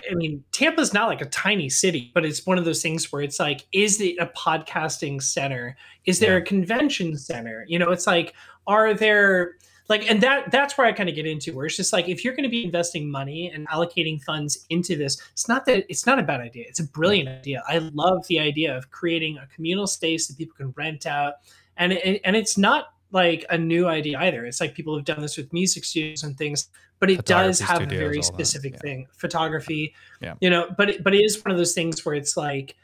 [0.10, 3.22] I mean, Tampa's not like a tiny city, but it's one of those things where
[3.22, 5.76] it's like, is it a podcasting center?
[6.06, 6.44] Is there yeah.
[6.44, 7.66] a convention center?
[7.68, 8.34] You know, it's like,
[8.68, 9.54] are there
[9.90, 12.24] like, and that that's where I kind of get into where it's just like, if
[12.24, 16.06] you're going to be investing money and allocating funds into this, it's not that it's
[16.06, 16.64] not a bad idea.
[16.68, 17.62] It's a brilliant idea.
[17.68, 21.34] I love the idea of creating a communal space that people can rent out,
[21.76, 24.46] and it, and it's not like a new idea either.
[24.46, 26.70] It's like people have done this with music studios and things
[27.02, 28.80] but it does have a very specific yeah.
[28.80, 29.08] thing.
[29.18, 30.36] Photography yeah.
[30.39, 32.76] you know but it, but it is one of those things where it's like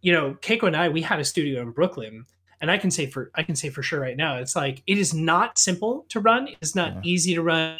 [0.00, 2.24] you know keiko and i we had a studio in brooklyn
[2.60, 4.96] and i can say for i can say for sure right now it's like it
[4.96, 6.48] is not simple to run.
[6.60, 7.00] It's not yeah.
[7.04, 7.78] easy to run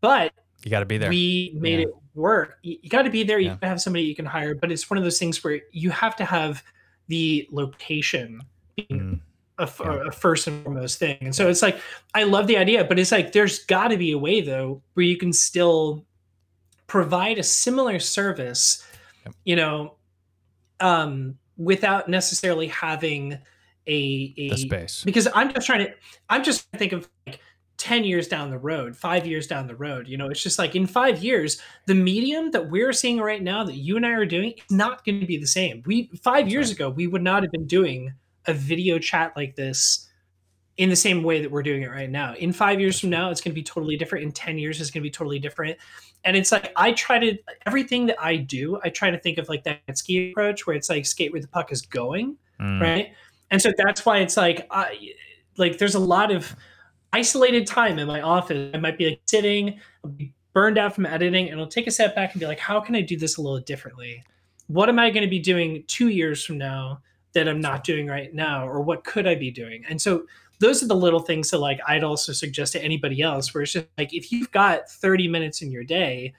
[0.00, 0.32] but
[0.62, 1.08] you got to be there.
[1.08, 2.58] we made it work.
[2.62, 3.38] You, you got to be there.
[3.38, 6.16] You have somebody you can hire but it's one of those things where you have
[6.16, 6.62] to have
[7.08, 8.40] the location
[8.74, 9.20] being mm
[9.58, 10.08] a, yeah.
[10.08, 11.18] a, first and foremost thing.
[11.20, 11.78] And so it's like
[12.14, 15.06] I love the idea, but it's like there's got to be a way though where
[15.06, 16.04] you can still
[16.86, 18.84] provide a similar service,
[19.44, 19.94] you know,
[20.80, 23.38] um, without necessarily having
[23.86, 25.04] a, a the space.
[25.04, 25.94] Because I'm just trying to
[26.28, 27.40] I'm just trying to think of like
[27.78, 30.08] 10 years down the road, five years down the road.
[30.08, 33.64] You know, it's just like in five years, the medium that we're seeing right now
[33.64, 35.82] that you and I are doing is not going to be the same.
[35.86, 38.12] We five years ago, we would not have been doing
[38.46, 40.08] a video chat like this
[40.76, 42.34] in the same way that we're doing it right now.
[42.34, 44.24] In five years from now, it's going to be totally different.
[44.24, 45.78] In 10 years, it's going to be totally different.
[46.24, 49.48] And it's like, I try to, everything that I do, I try to think of
[49.48, 52.36] like that ski approach where it's like skate where the puck is going.
[52.60, 52.80] Mm.
[52.80, 53.12] Right.
[53.50, 55.12] And so that's why it's like, I,
[55.56, 56.54] like, there's a lot of
[57.12, 58.70] isolated time in my office.
[58.74, 61.90] I might be like sitting, I'll be burned out from editing, and I'll take a
[61.90, 64.22] step back and be like, how can I do this a little differently?
[64.66, 67.00] What am I going to be doing two years from now
[67.34, 68.66] that I'm not doing right now?
[68.66, 69.84] Or what could I be doing?
[69.88, 70.26] And so,
[70.58, 73.72] those are the little things that like I'd also suggest to anybody else where it's
[73.72, 76.34] just like if you've got 30 minutes in your day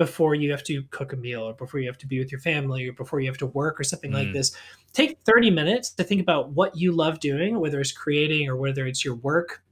[0.00, 2.40] before you have to cook a meal or before you have to be with your
[2.40, 4.14] family or before you have to work or something mm.
[4.14, 4.56] like this
[4.92, 8.86] take 30 minutes to think about what you love doing whether it's creating or whether
[8.86, 9.62] it's your work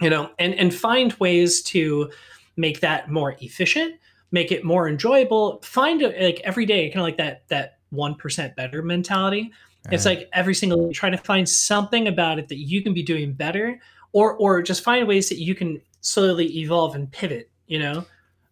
[0.00, 2.10] you know and and find ways to
[2.56, 3.94] make that more efficient
[4.32, 8.82] make it more enjoyable find like every day kind of like that that 1% better
[8.82, 9.52] mentality
[9.90, 13.32] It's like every single try to find something about it that you can be doing
[13.32, 13.80] better,
[14.12, 17.50] or or just find ways that you can slowly evolve and pivot.
[17.66, 18.04] You know,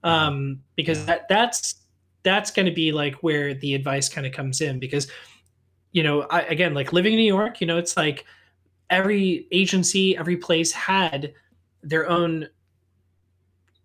[0.02, 1.06] um, because yeah.
[1.06, 1.74] that that's
[2.22, 4.78] that's going to be like where the advice kind of comes in.
[4.78, 5.08] Because
[5.92, 8.24] you know, I, again, like living in New York, you know, it's like
[8.90, 11.32] every agency, every place had
[11.82, 12.48] their own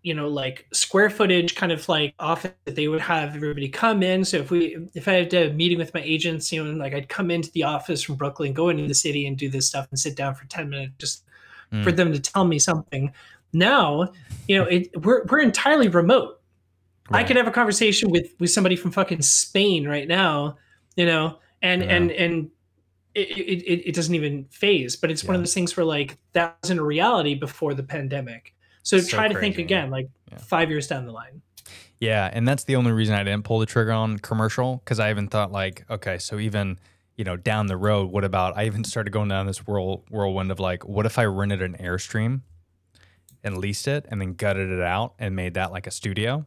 [0.02, 4.02] you know like square footage kind of like office that they would have everybody come
[4.02, 6.92] in so if we if i had a meeting with my agents you know like
[6.92, 9.86] i'd come into the office from brooklyn go into the city and do this stuff
[9.90, 11.24] and sit down for 10 minutes just
[11.72, 11.82] mm.
[11.84, 13.12] for them to tell me something
[13.52, 14.08] now
[14.48, 16.40] you know it we're, we're entirely remote
[17.10, 17.24] right.
[17.24, 20.56] i could have a conversation with with somebody from fucking spain right now
[20.96, 21.88] you know and yeah.
[21.88, 22.50] and and
[23.14, 25.28] it, it, it doesn't even phase but it's yeah.
[25.28, 29.08] one of those things where like that wasn't a reality before the pandemic so, so
[29.08, 30.38] try to think again, like yeah.
[30.38, 31.42] five years down the line.
[31.98, 35.10] Yeah, and that's the only reason I didn't pull the trigger on commercial because I
[35.10, 36.78] even thought like, okay, so even
[37.16, 38.56] you know down the road, what about?
[38.56, 41.76] I even started going down this whirl, whirlwind of like, what if I rented an
[41.78, 42.40] airstream
[43.44, 46.44] and leased it and then gutted it out and made that like a studio,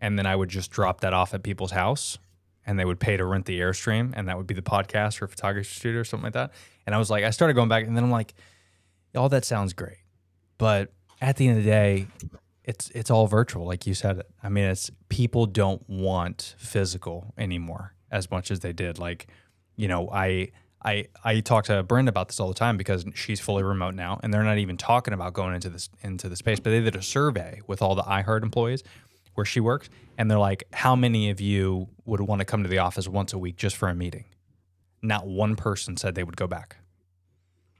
[0.00, 2.18] and then I would just drop that off at people's house
[2.66, 5.28] and they would pay to rent the airstream and that would be the podcast or
[5.28, 6.52] photography studio or something like that.
[6.86, 8.34] And I was like, I started going back and then I'm like,
[9.16, 10.04] all that sounds great,
[10.58, 12.06] but at the end of the day,
[12.64, 14.22] it's it's all virtual, like you said.
[14.42, 18.98] I mean, it's people don't want physical anymore as much as they did.
[18.98, 19.26] Like,
[19.76, 20.50] you know, I
[20.84, 24.20] I I talk to Brenda about this all the time because she's fully remote now,
[24.22, 26.60] and they're not even talking about going into this into the space.
[26.60, 28.82] But they did a survey with all the iHeart employees
[29.34, 32.68] where she works, and they're like, "How many of you would want to come to
[32.68, 34.24] the office once a week just for a meeting?"
[35.02, 36.76] Not one person said they would go back.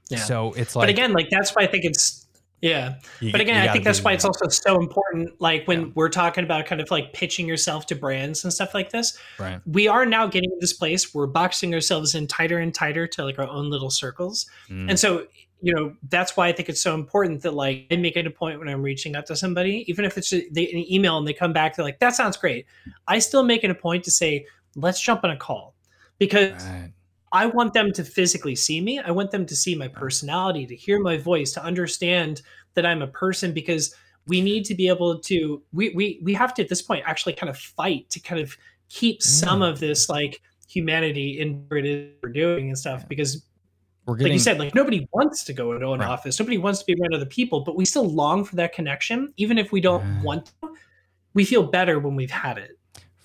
[0.09, 0.17] Yeah.
[0.19, 2.27] So it's like, but again, like that's why I think it's
[2.61, 2.95] yeah.
[3.19, 5.41] You, but again, I think that's why it's also so important.
[5.41, 5.91] Like when yeah.
[5.95, 9.59] we're talking about kind of like pitching yourself to brands and stuff like this, right.
[9.65, 13.23] we are now getting to this place we're boxing ourselves in tighter and tighter to
[13.23, 14.45] like our own little circles.
[14.69, 14.89] Mm.
[14.89, 15.25] And so,
[15.61, 18.31] you know, that's why I think it's so important that like I make it a
[18.31, 21.27] point when I'm reaching out to somebody, even if it's a, they, an email and
[21.27, 22.67] they come back, they're like, that sounds great.
[23.07, 24.45] I still make it a point to say,
[24.75, 25.75] let's jump on a call
[26.19, 26.91] because right.
[27.31, 28.99] I want them to physically see me.
[28.99, 32.41] I want them to see my personality, to hear my voice, to understand
[32.73, 33.95] that I'm a person because
[34.27, 37.33] we need to be able to we we we have to at this point actually
[37.33, 38.55] kind of fight to kind of
[38.89, 39.23] keep mm.
[39.23, 43.43] some of this like humanity in what it is we're doing and stuff because
[44.07, 46.09] getting, like you said, like nobody wants to go into an right.
[46.09, 49.33] office, nobody wants to be around other people, but we still long for that connection,
[49.37, 50.21] even if we don't yeah.
[50.23, 50.53] want to.
[51.33, 52.77] We feel better when we've had it.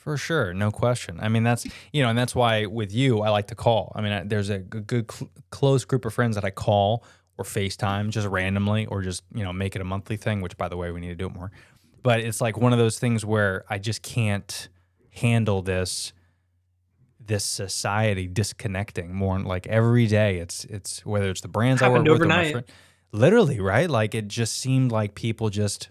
[0.06, 1.18] For sure, no question.
[1.20, 3.90] I mean, that's you know, and that's why with you, I like to call.
[3.96, 7.02] I mean, I, there's a good cl- close group of friends that I call
[7.36, 10.42] or FaceTime just randomly, or just you know make it a monthly thing.
[10.42, 11.50] Which, by the way, we need to do it more.
[12.04, 14.68] But it's like one of those things where I just can't
[15.10, 16.12] handle this
[17.18, 22.12] this society disconnecting more like every day it's it's whether it's the brands Happened I
[22.12, 22.54] work overnight.
[22.54, 22.64] with
[23.10, 25.88] literally right like it just seemed like people just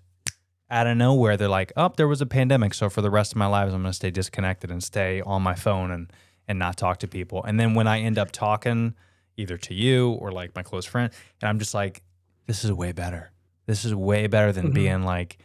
[0.70, 3.38] out of nowhere they're like, "Oh, there was a pandemic, so for the rest of
[3.38, 6.12] my lives I'm going to stay disconnected and stay on my phone and
[6.48, 8.96] and not talk to people." And then when I end up talking
[9.38, 11.12] either to you or like my close friend,
[11.42, 12.02] and I'm just like,
[12.48, 13.32] "This is way better.
[13.66, 14.74] This is way better than mm-hmm.
[14.74, 15.38] being like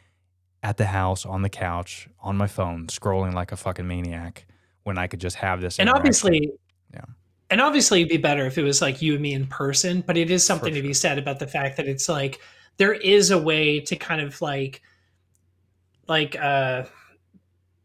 [0.62, 4.46] at the house on the couch on my phone scrolling like a fucking maniac
[4.82, 6.52] when I could just have this." And obviously,
[6.92, 7.04] yeah.
[7.50, 10.16] And obviously, it'd be better if it was like you and me in person, but
[10.16, 10.82] it is something sure.
[10.82, 12.40] to be said about the fact that it's like
[12.76, 14.80] there is a way to kind of like
[16.10, 16.84] like uh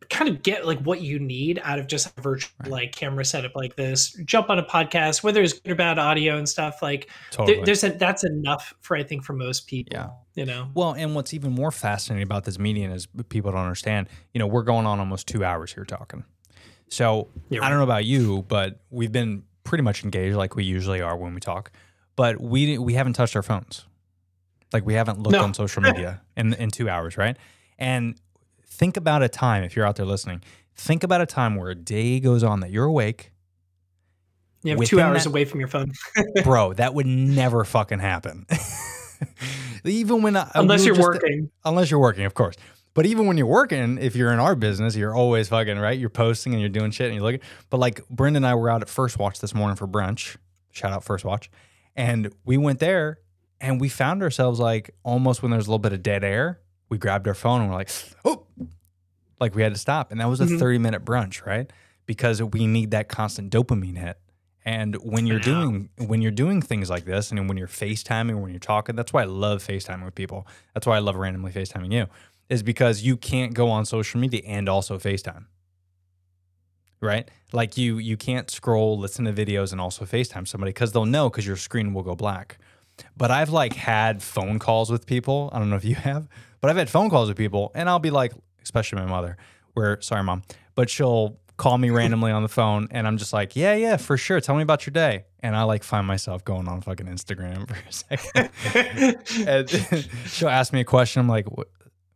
[0.10, 2.72] kind of get like what you need out of just a virtual right.
[2.72, 4.12] like camera setup like this.
[4.26, 6.82] Jump on a podcast, whether it's good or bad audio and stuff.
[6.82, 7.58] Like totally.
[7.58, 9.98] there, there's a, that's enough for I think for most people.
[9.98, 10.10] Yeah.
[10.36, 10.70] You know.
[10.74, 14.10] Well, and what's even more fascinating about this medium is people don't understand.
[14.34, 16.24] You know, we're going on almost two hours here talking.
[16.90, 17.62] So right.
[17.62, 21.18] I don't know about you, but we've been pretty much engaged like we usually are
[21.18, 21.72] when we talk.
[22.16, 23.86] But we we haven't touched our phones.
[24.74, 25.44] Like we haven't looked no.
[25.44, 27.38] on social media in in two hours, right?
[27.78, 28.20] And
[28.66, 30.42] think about a time if you're out there listening.
[30.76, 33.32] Think about a time where a day goes on that you're awake.
[34.64, 35.92] You have two hours that, away from your phone,
[36.44, 36.74] bro.
[36.74, 38.48] That would never fucking happen.
[39.86, 42.56] even when I, uh, unless we you're just, uh, working, unless you're working, of course.
[42.96, 46.00] But even when you're working, if you're in our business, you're always fucking right.
[46.00, 47.42] You're posting and you're doing shit and you're looking.
[47.70, 50.38] But like Brenda and I were out at First Watch this morning for brunch.
[50.72, 51.52] Shout out First Watch,
[51.96, 53.20] and we went there
[53.62, 56.60] and we found ourselves like almost when there's a little bit of dead air,
[56.90, 57.92] we grabbed our phone and we're like,
[58.24, 58.46] oh,
[59.40, 60.12] like we had to stop.
[60.12, 60.58] And that was a mm-hmm.
[60.58, 61.72] 30 minute brunch, right?
[62.06, 64.20] Because we need that constant dopamine hit.
[64.68, 68.50] And when you're doing when you're doing things like this, and when you're FaceTiming, when
[68.50, 70.48] you're talking, that's why I love FaceTiming with people.
[70.74, 72.08] That's why I love randomly FaceTiming you,
[72.50, 75.46] is because you can't go on social media and also FaceTime.
[77.00, 77.30] Right?
[77.54, 81.30] Like you you can't scroll, listen to videos, and also FaceTime somebody because they'll know
[81.30, 82.58] because your screen will go black.
[83.18, 85.50] But I've like had phone calls with people.
[85.54, 86.28] I don't know if you have,
[86.62, 88.34] but I've had phone calls with people, and I'll be like,
[88.64, 89.38] especially my mother,
[89.74, 90.44] where sorry, mom,
[90.76, 94.18] but she'll call me randomly on the phone, and I'm just like, yeah, yeah, for
[94.18, 94.42] sure.
[94.42, 97.78] Tell me about your day, and I like find myself going on fucking Instagram for
[97.88, 99.48] a second.
[99.48, 101.22] and she'll ask me a question.
[101.22, 101.70] I'm like, what,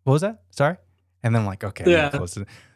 [0.03, 0.41] what was that?
[0.51, 0.77] Sorry.
[1.21, 2.17] And then I'm like, okay, yeah.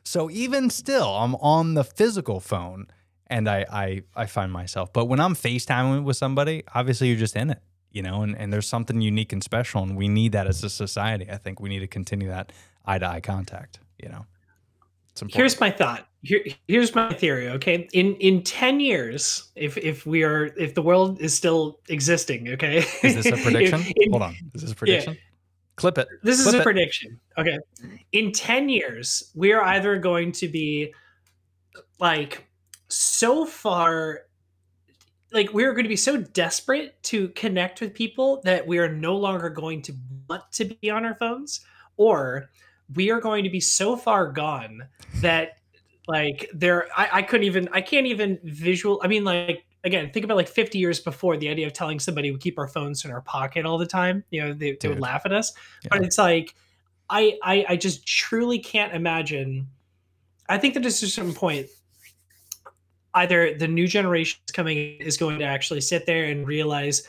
[0.03, 2.87] So even still, I'm on the physical phone
[3.27, 4.91] and I, I I find myself.
[4.91, 7.61] But when I'm FaceTiming with somebody, obviously you're just in it
[7.93, 10.69] you know, and, and there's something unique and special, and we need that as a
[10.69, 11.29] society.
[11.31, 12.51] I think we need to continue that
[12.85, 14.25] eye to eye contact, you know.
[15.29, 16.07] Here's my thought.
[16.23, 17.47] Here, here's my theory.
[17.49, 22.49] Okay, in in ten years, if if we are if the world is still existing,
[22.49, 22.77] okay.
[23.03, 23.83] Is this a prediction?
[23.95, 24.35] in, Hold on.
[24.55, 25.13] Is this a prediction?
[25.13, 25.19] Yeah.
[25.75, 26.07] Clip it.
[26.23, 26.63] This Clip is a it.
[26.63, 27.19] prediction.
[27.37, 27.59] Okay.
[28.11, 30.91] In ten years, we are either going to be
[31.99, 32.47] like
[32.87, 34.21] so far
[35.33, 39.17] like we're going to be so desperate to connect with people that we are no
[39.17, 39.93] longer going to
[40.29, 41.61] want to be on our phones
[41.97, 42.49] or
[42.95, 45.57] we are going to be so far gone that
[46.07, 50.23] like there I, I couldn't even i can't even visual i mean like again think
[50.23, 53.11] about like 50 years before the idea of telling somebody we keep our phones in
[53.11, 55.53] our pocket all the time you know they, they would laugh at us
[55.83, 55.89] yeah.
[55.91, 56.55] but it's like
[57.09, 59.67] I, I i just truly can't imagine
[60.49, 61.67] i think that at a certain point
[63.15, 67.07] either the new generation is coming is going to actually sit there and realize,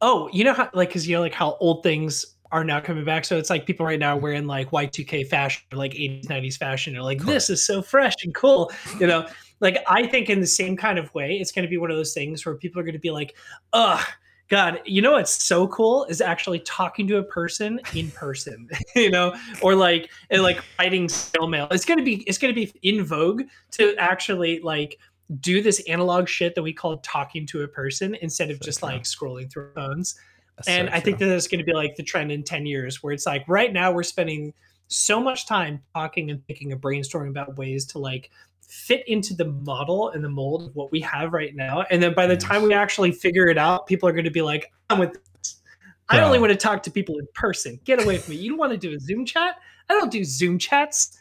[0.00, 3.04] oh, you know how like because you know like how old things are now coming
[3.04, 3.24] back.
[3.24, 6.92] So it's like people right now wearing like Y2K fashion or like 80s, 90s fashion.
[6.92, 8.70] They're like, this is so fresh and cool.
[9.00, 9.26] You know,
[9.60, 11.96] like I think in the same kind of way, it's going to be one of
[11.96, 13.34] those things where people are going to be like,
[13.72, 14.04] ugh,
[14.48, 19.10] God, you know what's so cool is actually talking to a person in person, you
[19.10, 21.68] know, or like and like writing snail mail.
[21.70, 24.98] It's gonna be it's gonna be in vogue to actually like
[25.40, 28.78] do this analog shit that we call talking to a person instead of so just
[28.80, 28.88] true.
[28.88, 30.14] like scrolling through phones.
[30.56, 32.66] That's and so I think that that's going to be like the trend in 10
[32.66, 34.52] years where it's like right now we're spending
[34.88, 38.30] so much time talking and thinking and brainstorming about ways to like
[38.68, 41.84] fit into the model and the mold of what we have right now.
[41.90, 44.42] And then by the time we actually figure it out, people are going to be
[44.42, 45.60] like, I'm with this.
[46.08, 47.80] I only want to talk to people in person.
[47.84, 48.40] Get away from me.
[48.40, 49.56] You don't want to do a Zoom chat?
[49.88, 51.18] I don't do Zoom chats.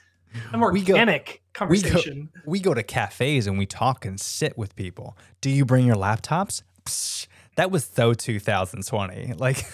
[0.53, 2.17] I'm organic we go, conversation.
[2.17, 5.17] We go, we go to cafes and we talk and sit with people.
[5.41, 6.63] Do you bring your laptops?
[6.86, 9.34] Psh, that was so 2020.
[9.34, 9.65] Like,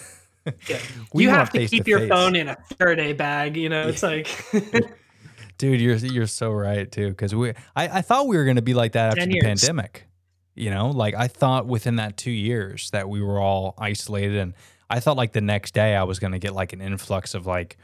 [0.68, 0.78] yeah.
[1.14, 3.56] you have to keep your phone in a Faraday bag.
[3.56, 4.28] You know, it's like.
[5.58, 7.08] Dude, you're you're so right too.
[7.08, 9.44] Because we, I, I thought we were going to be like that after the years.
[9.44, 10.06] pandemic.
[10.54, 14.54] You know, like I thought within that two years that we were all isolated, and
[14.88, 17.46] I thought like the next day I was going to get like an influx of
[17.46, 17.76] like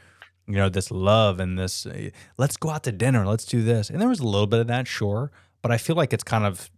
[0.47, 3.89] you know, this love and this, uh, let's go out to dinner, let's do this.
[3.89, 5.31] And there was a little bit of that, sure,
[5.61, 6.69] but I feel like it's kind of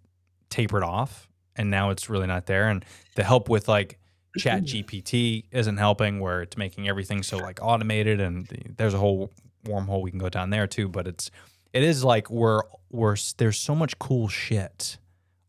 [0.49, 2.70] tapered off and now it's really not there.
[2.70, 3.99] And the help with like
[4.38, 8.47] Chat GPT isn't helping, where it's making everything so like automated, and
[8.78, 9.32] there's a whole
[9.65, 10.88] wormhole we can go down there too.
[10.88, 11.32] But it's
[11.74, 12.61] it is like we're
[12.91, 14.97] we're there's so much cool shit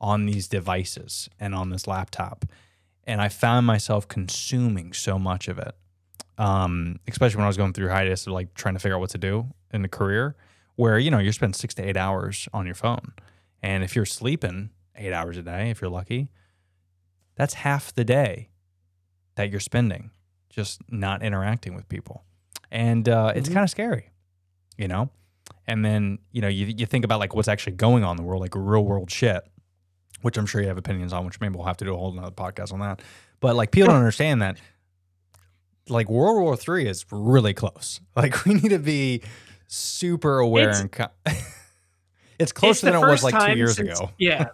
[0.00, 2.44] on these devices and on this laptop,
[3.04, 5.74] and I found myself consuming so much of it
[6.38, 9.10] um, especially when I was going through hiatus of like trying to figure out what
[9.10, 10.36] to do in the career,
[10.76, 13.12] where you know you're spending six to eight hours on your phone,
[13.62, 16.28] and if you're sleeping eight hours a day, if you're lucky,
[17.34, 18.48] that's half the day
[19.34, 20.10] that you're spending
[20.48, 22.24] just not interacting with people,
[22.70, 23.38] and uh, mm-hmm.
[23.38, 24.10] it's kind of scary,
[24.76, 25.10] you know.
[25.66, 28.22] and then you know you you think about like what's actually going on in the
[28.22, 29.42] world, like real world shit,
[30.22, 32.12] which I'm sure you have opinions on, which maybe we'll have to do a whole
[32.12, 33.02] another podcast on that.
[33.40, 34.58] But like people don't understand that
[35.90, 38.00] like World War Three is really close.
[38.16, 39.22] Like we need to be
[39.66, 40.90] super aware It's- and.
[40.92, 41.06] Co-
[42.38, 44.10] it's closer than it was like two years since- ago.
[44.18, 44.48] Yeah.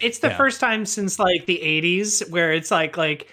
[0.00, 0.36] It's the Yeah.
[0.36, 3.28] first time since like the 80s where it's like like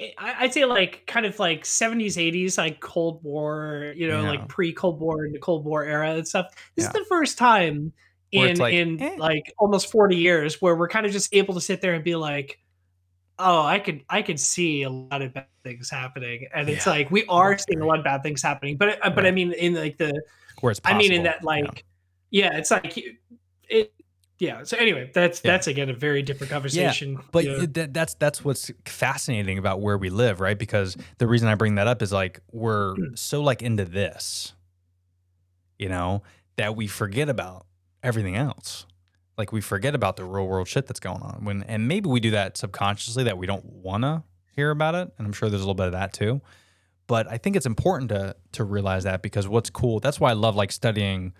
[0.00, 4.28] I- I'd say like kind of like 70s 80s like Cold War, you know, Yeah.
[4.30, 6.46] like pre-Cold War and the Cold War era and stuff.
[6.74, 6.88] This Yeah.
[6.88, 7.92] is the first time
[8.32, 9.14] in like, in eh.
[9.18, 12.16] like almost 40 years where we're kind of just able to sit there and be
[12.16, 12.58] like
[13.38, 16.46] oh, I could I could see a lot of bad things happening.
[16.54, 16.92] And it's Yeah.
[16.92, 18.76] like we are seeing a lot of bad things happening.
[18.76, 20.22] But uh, but I mean in like the
[20.60, 20.96] Where it's possible.
[20.96, 21.84] I mean, in that like,
[22.30, 22.96] yeah, it's like
[23.68, 23.92] it.
[24.38, 24.64] Yeah.
[24.64, 25.52] So anyway, that's Yeah.
[25.52, 27.18] that's again a very different conversation.
[27.32, 27.62] But yeah.
[27.62, 30.58] it- that, that's that's what's fascinating about where we live, right?
[30.58, 33.18] Because the reason I bring that up is like we're Mm.
[33.18, 34.52] so like into this,
[35.78, 36.22] you know,
[36.56, 37.66] that we forget about
[38.02, 38.86] everything else.
[39.36, 41.44] Like we forget about the real world shit that's going on.
[41.44, 44.22] When and maybe we do that subconsciously that we don't want to
[44.54, 46.40] hear about it, and I'm sure there's a little bit of that too.
[47.06, 50.00] But I think it's important to to realize that because what's cool.
[50.00, 51.32] That's why I love like studying,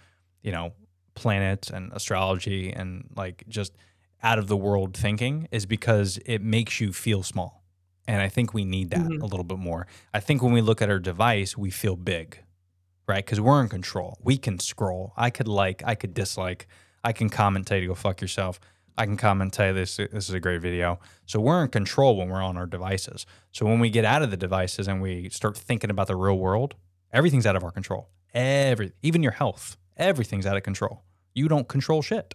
[0.42, 0.72] you know,
[1.14, 3.72] planets and astrology and like just
[4.22, 7.62] out of the world thinking is because it makes you feel small.
[8.08, 9.22] And I think we need that Mhm.
[9.22, 9.86] a little bit more.
[10.12, 12.38] I think when we look at our device, we feel big,
[13.06, 13.24] right?
[13.24, 14.18] Because we're in control.
[14.22, 15.12] We can scroll.
[15.16, 16.66] I could like, I could dislike,
[17.04, 18.58] I can comment, tell you to go fuck yourself.
[18.96, 21.00] I can comment, tell you this, this is a great video.
[21.26, 23.26] So we're in control when we're on our devices.
[23.52, 26.38] So when we get out of the devices and we start thinking about the real
[26.38, 26.74] world,
[27.12, 28.08] everything's out of our control.
[28.32, 31.02] Every, even your health, everything's out of control.
[31.34, 32.34] You don't control shit.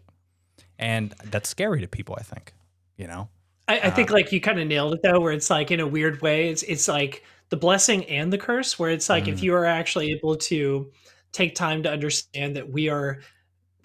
[0.78, 2.54] And that's scary to people, I think,
[2.98, 3.30] you know?
[3.68, 5.80] I, I think uh, like you kind of nailed it though, where it's like in
[5.80, 9.40] a weird way, it's it's like the blessing and the curse, where it's like if
[9.40, 9.44] Mm.
[9.44, 10.92] you are actually able to
[11.32, 13.20] take time to understand that we are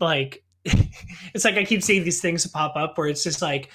[0.01, 0.43] like
[1.35, 3.71] it's like I keep seeing these things pop up where it's just like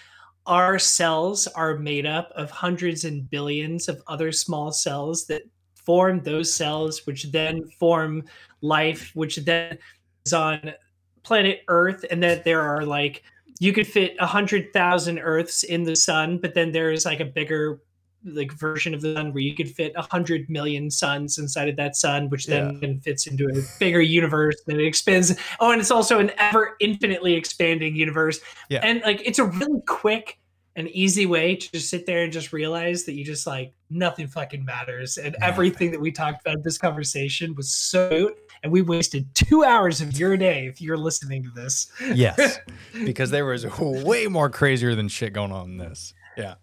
[0.45, 5.43] our cells are made up of hundreds and billions of other small cells that
[5.75, 8.23] form those cells, which then form
[8.61, 9.77] life, which then
[10.25, 10.73] is on
[11.23, 13.23] planet Earth, and that there are like
[13.59, 17.25] you could fit a hundred thousand Earths in the sun, but then there's like a
[17.25, 17.81] bigger
[18.25, 21.75] like version of the sun where you could fit a hundred million suns inside of
[21.77, 25.35] that sun, which then, then fits into a bigger universe and it expands.
[25.59, 28.39] Oh, and it's also an ever infinitely expanding universe.
[28.69, 28.81] Yeah.
[28.83, 30.39] And like it's a really quick
[30.75, 34.27] and easy way to just sit there and just realize that you just like nothing
[34.27, 35.17] fucking matters.
[35.17, 39.63] And everything that we talked about in this conversation was so and we wasted two
[39.63, 41.91] hours of your day if you're listening to this.
[42.13, 42.59] Yes.
[43.05, 46.13] because there was way more crazier than shit going on in this.
[46.37, 46.55] Yeah.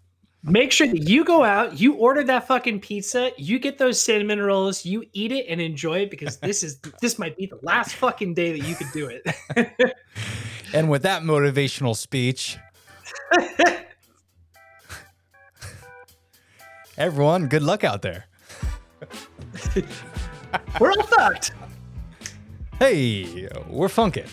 [0.49, 4.41] Make sure that you go out, you order that fucking pizza, you get those cinnamon
[4.41, 7.95] rolls, you eat it and enjoy it because this is this might be the last
[7.95, 9.93] fucking day that you could do it.
[10.73, 12.57] And with that motivational speech,
[16.97, 18.25] everyone, good luck out there.
[20.77, 21.53] We're all fucked.
[22.79, 24.27] Hey, we're funkin'.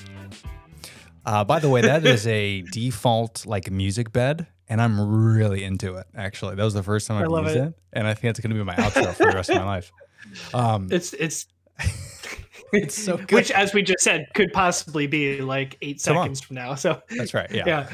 [1.25, 5.97] Uh, by the way, that is a default like music bed, and I'm really into
[5.97, 6.07] it.
[6.17, 7.63] Actually, that was the first time I I've love used it.
[7.69, 7.75] it.
[7.93, 9.91] and I think it's gonna be my outro for the rest of my life.
[10.55, 11.47] Um, It's it's
[12.73, 13.33] it's so good.
[13.33, 16.25] which as we just said could possibly be like eight Tomorrow.
[16.25, 16.75] seconds from now.
[16.77, 17.51] So That's right.
[17.51, 17.65] Yeah.
[17.67, 17.89] yeah.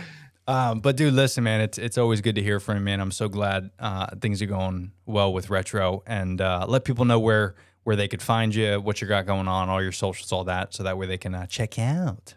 [0.46, 3.00] Um, but dude, listen, man, it's it's always good to hear from you, man.
[3.00, 7.18] I'm so glad uh, things are going well with retro, and uh, let people know
[7.20, 7.54] where
[7.84, 10.72] where they could find you, what you got going on, all your socials, all that,
[10.74, 12.34] so that way they can uh, check you out.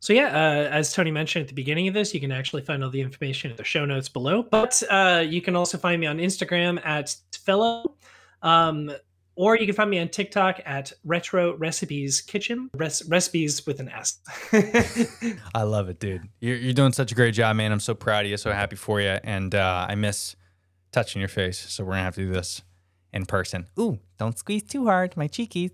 [0.00, 2.82] So yeah, uh, as Tony mentioned at the beginning of this, you can actually find
[2.82, 4.42] all the information in the show notes below.
[4.42, 7.96] But uh, you can also find me on Instagram at fellow,
[8.40, 8.90] um,
[9.36, 12.70] or you can find me on TikTok at Retro Recipes Kitchen.
[12.74, 14.20] Res- recipes with an S.
[15.54, 16.22] I love it, dude.
[16.40, 17.70] You're, you're doing such a great job, man.
[17.70, 20.34] I'm so proud of you, so happy for you, and uh, I miss
[20.92, 21.58] touching your face.
[21.58, 22.62] So we're gonna have to do this
[23.12, 23.66] in person.
[23.78, 25.72] Ooh, don't squeeze too hard, my cheekies.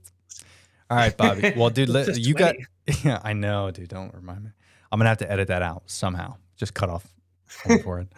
[0.90, 1.52] All right, Bobby.
[1.56, 2.54] Well, dude, let, you got.
[3.02, 3.88] Yeah, I know, dude.
[3.88, 4.50] Don't remind me.
[4.92, 6.36] I'm gonna have to edit that out somehow.
[6.56, 7.04] Just cut off
[7.82, 8.08] for it.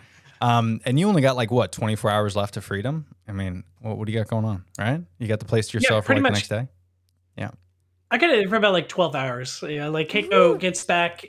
[0.43, 3.07] Um, and you only got like what 24 hours left of freedom.
[3.27, 4.65] I mean, what, what do you got going on?
[4.79, 5.01] Right?
[5.19, 6.33] You got the place to yourself for like much.
[6.33, 6.69] the next day.
[7.39, 7.51] Yeah.
[8.11, 9.65] I got it for about like 12 hours.
[9.67, 10.59] Yeah, like Keiko Woo.
[10.59, 11.25] gets back.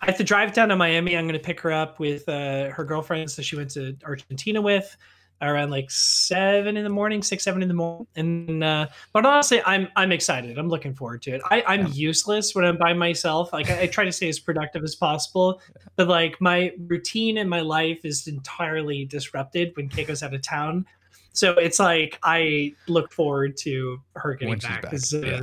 [0.00, 1.16] I have to drive down to Miami.
[1.16, 3.30] I'm going to pick her up with uh, her girlfriend.
[3.30, 4.96] So she went to Argentina with
[5.40, 8.06] around like seven in the morning, six, seven in the morning.
[8.16, 10.58] And, uh, but honestly, I'm, I'm excited.
[10.58, 11.42] I'm looking forward to it.
[11.50, 11.92] I, I'm Yeah.
[11.92, 13.52] useless when I'm by myself.
[13.52, 15.60] Like I, I try to stay as productive as possible,
[15.96, 20.84] but like my routine in my life is entirely disrupted when Keiko's out of town.
[21.32, 24.82] So it's like I look forward to her getting When back.
[24.82, 25.40] back, uh, yeah.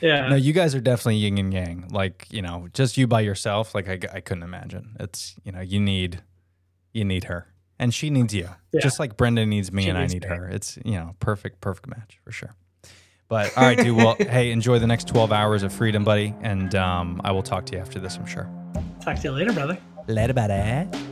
[0.00, 0.28] Yeah.
[0.30, 1.88] No, you guys are definitely yin and yang.
[1.90, 4.96] Like, you know, just you by yourself, like I, I couldn't imagine.
[4.98, 6.22] It's, you know, you need
[6.92, 7.46] you need her.
[7.82, 8.48] And she needs you.
[8.70, 8.80] Yeah.
[8.80, 10.28] Just like Brenda needs me She and I need me.
[10.28, 10.48] her.
[10.48, 12.54] It's, you know, perfect, perfect match for sure.
[13.26, 13.96] But all right, dude.
[13.96, 16.32] Well, hey, enjoy the next 12 hours of freedom, buddy.
[16.42, 18.48] And um, I will talk to you after this, I'm sure.
[19.02, 19.76] Talk to you later, brother.
[20.06, 21.11] Later, buddy.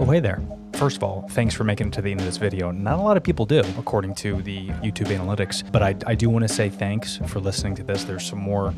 [0.00, 0.40] Oh, hey there.
[0.74, 2.70] First of all, thanks for making it to the end of this video.
[2.70, 6.30] Not a lot of people do, according to the YouTube analytics, but I, I do
[6.30, 8.04] want to say thanks for listening to this.
[8.04, 8.72] There's some more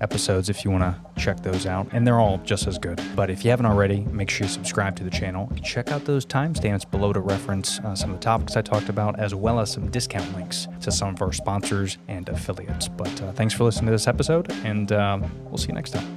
[0.00, 3.02] episodes if you want to check those out, and they're all just as good.
[3.16, 5.50] But if you haven't already, make sure you subscribe to the channel.
[5.62, 9.18] Check out those timestamps below to reference uh, some of the topics I talked about,
[9.18, 12.86] as well as some discount links to some of our sponsors and affiliates.
[12.86, 16.16] But uh, thanks for listening to this episode, and um, we'll see you next time.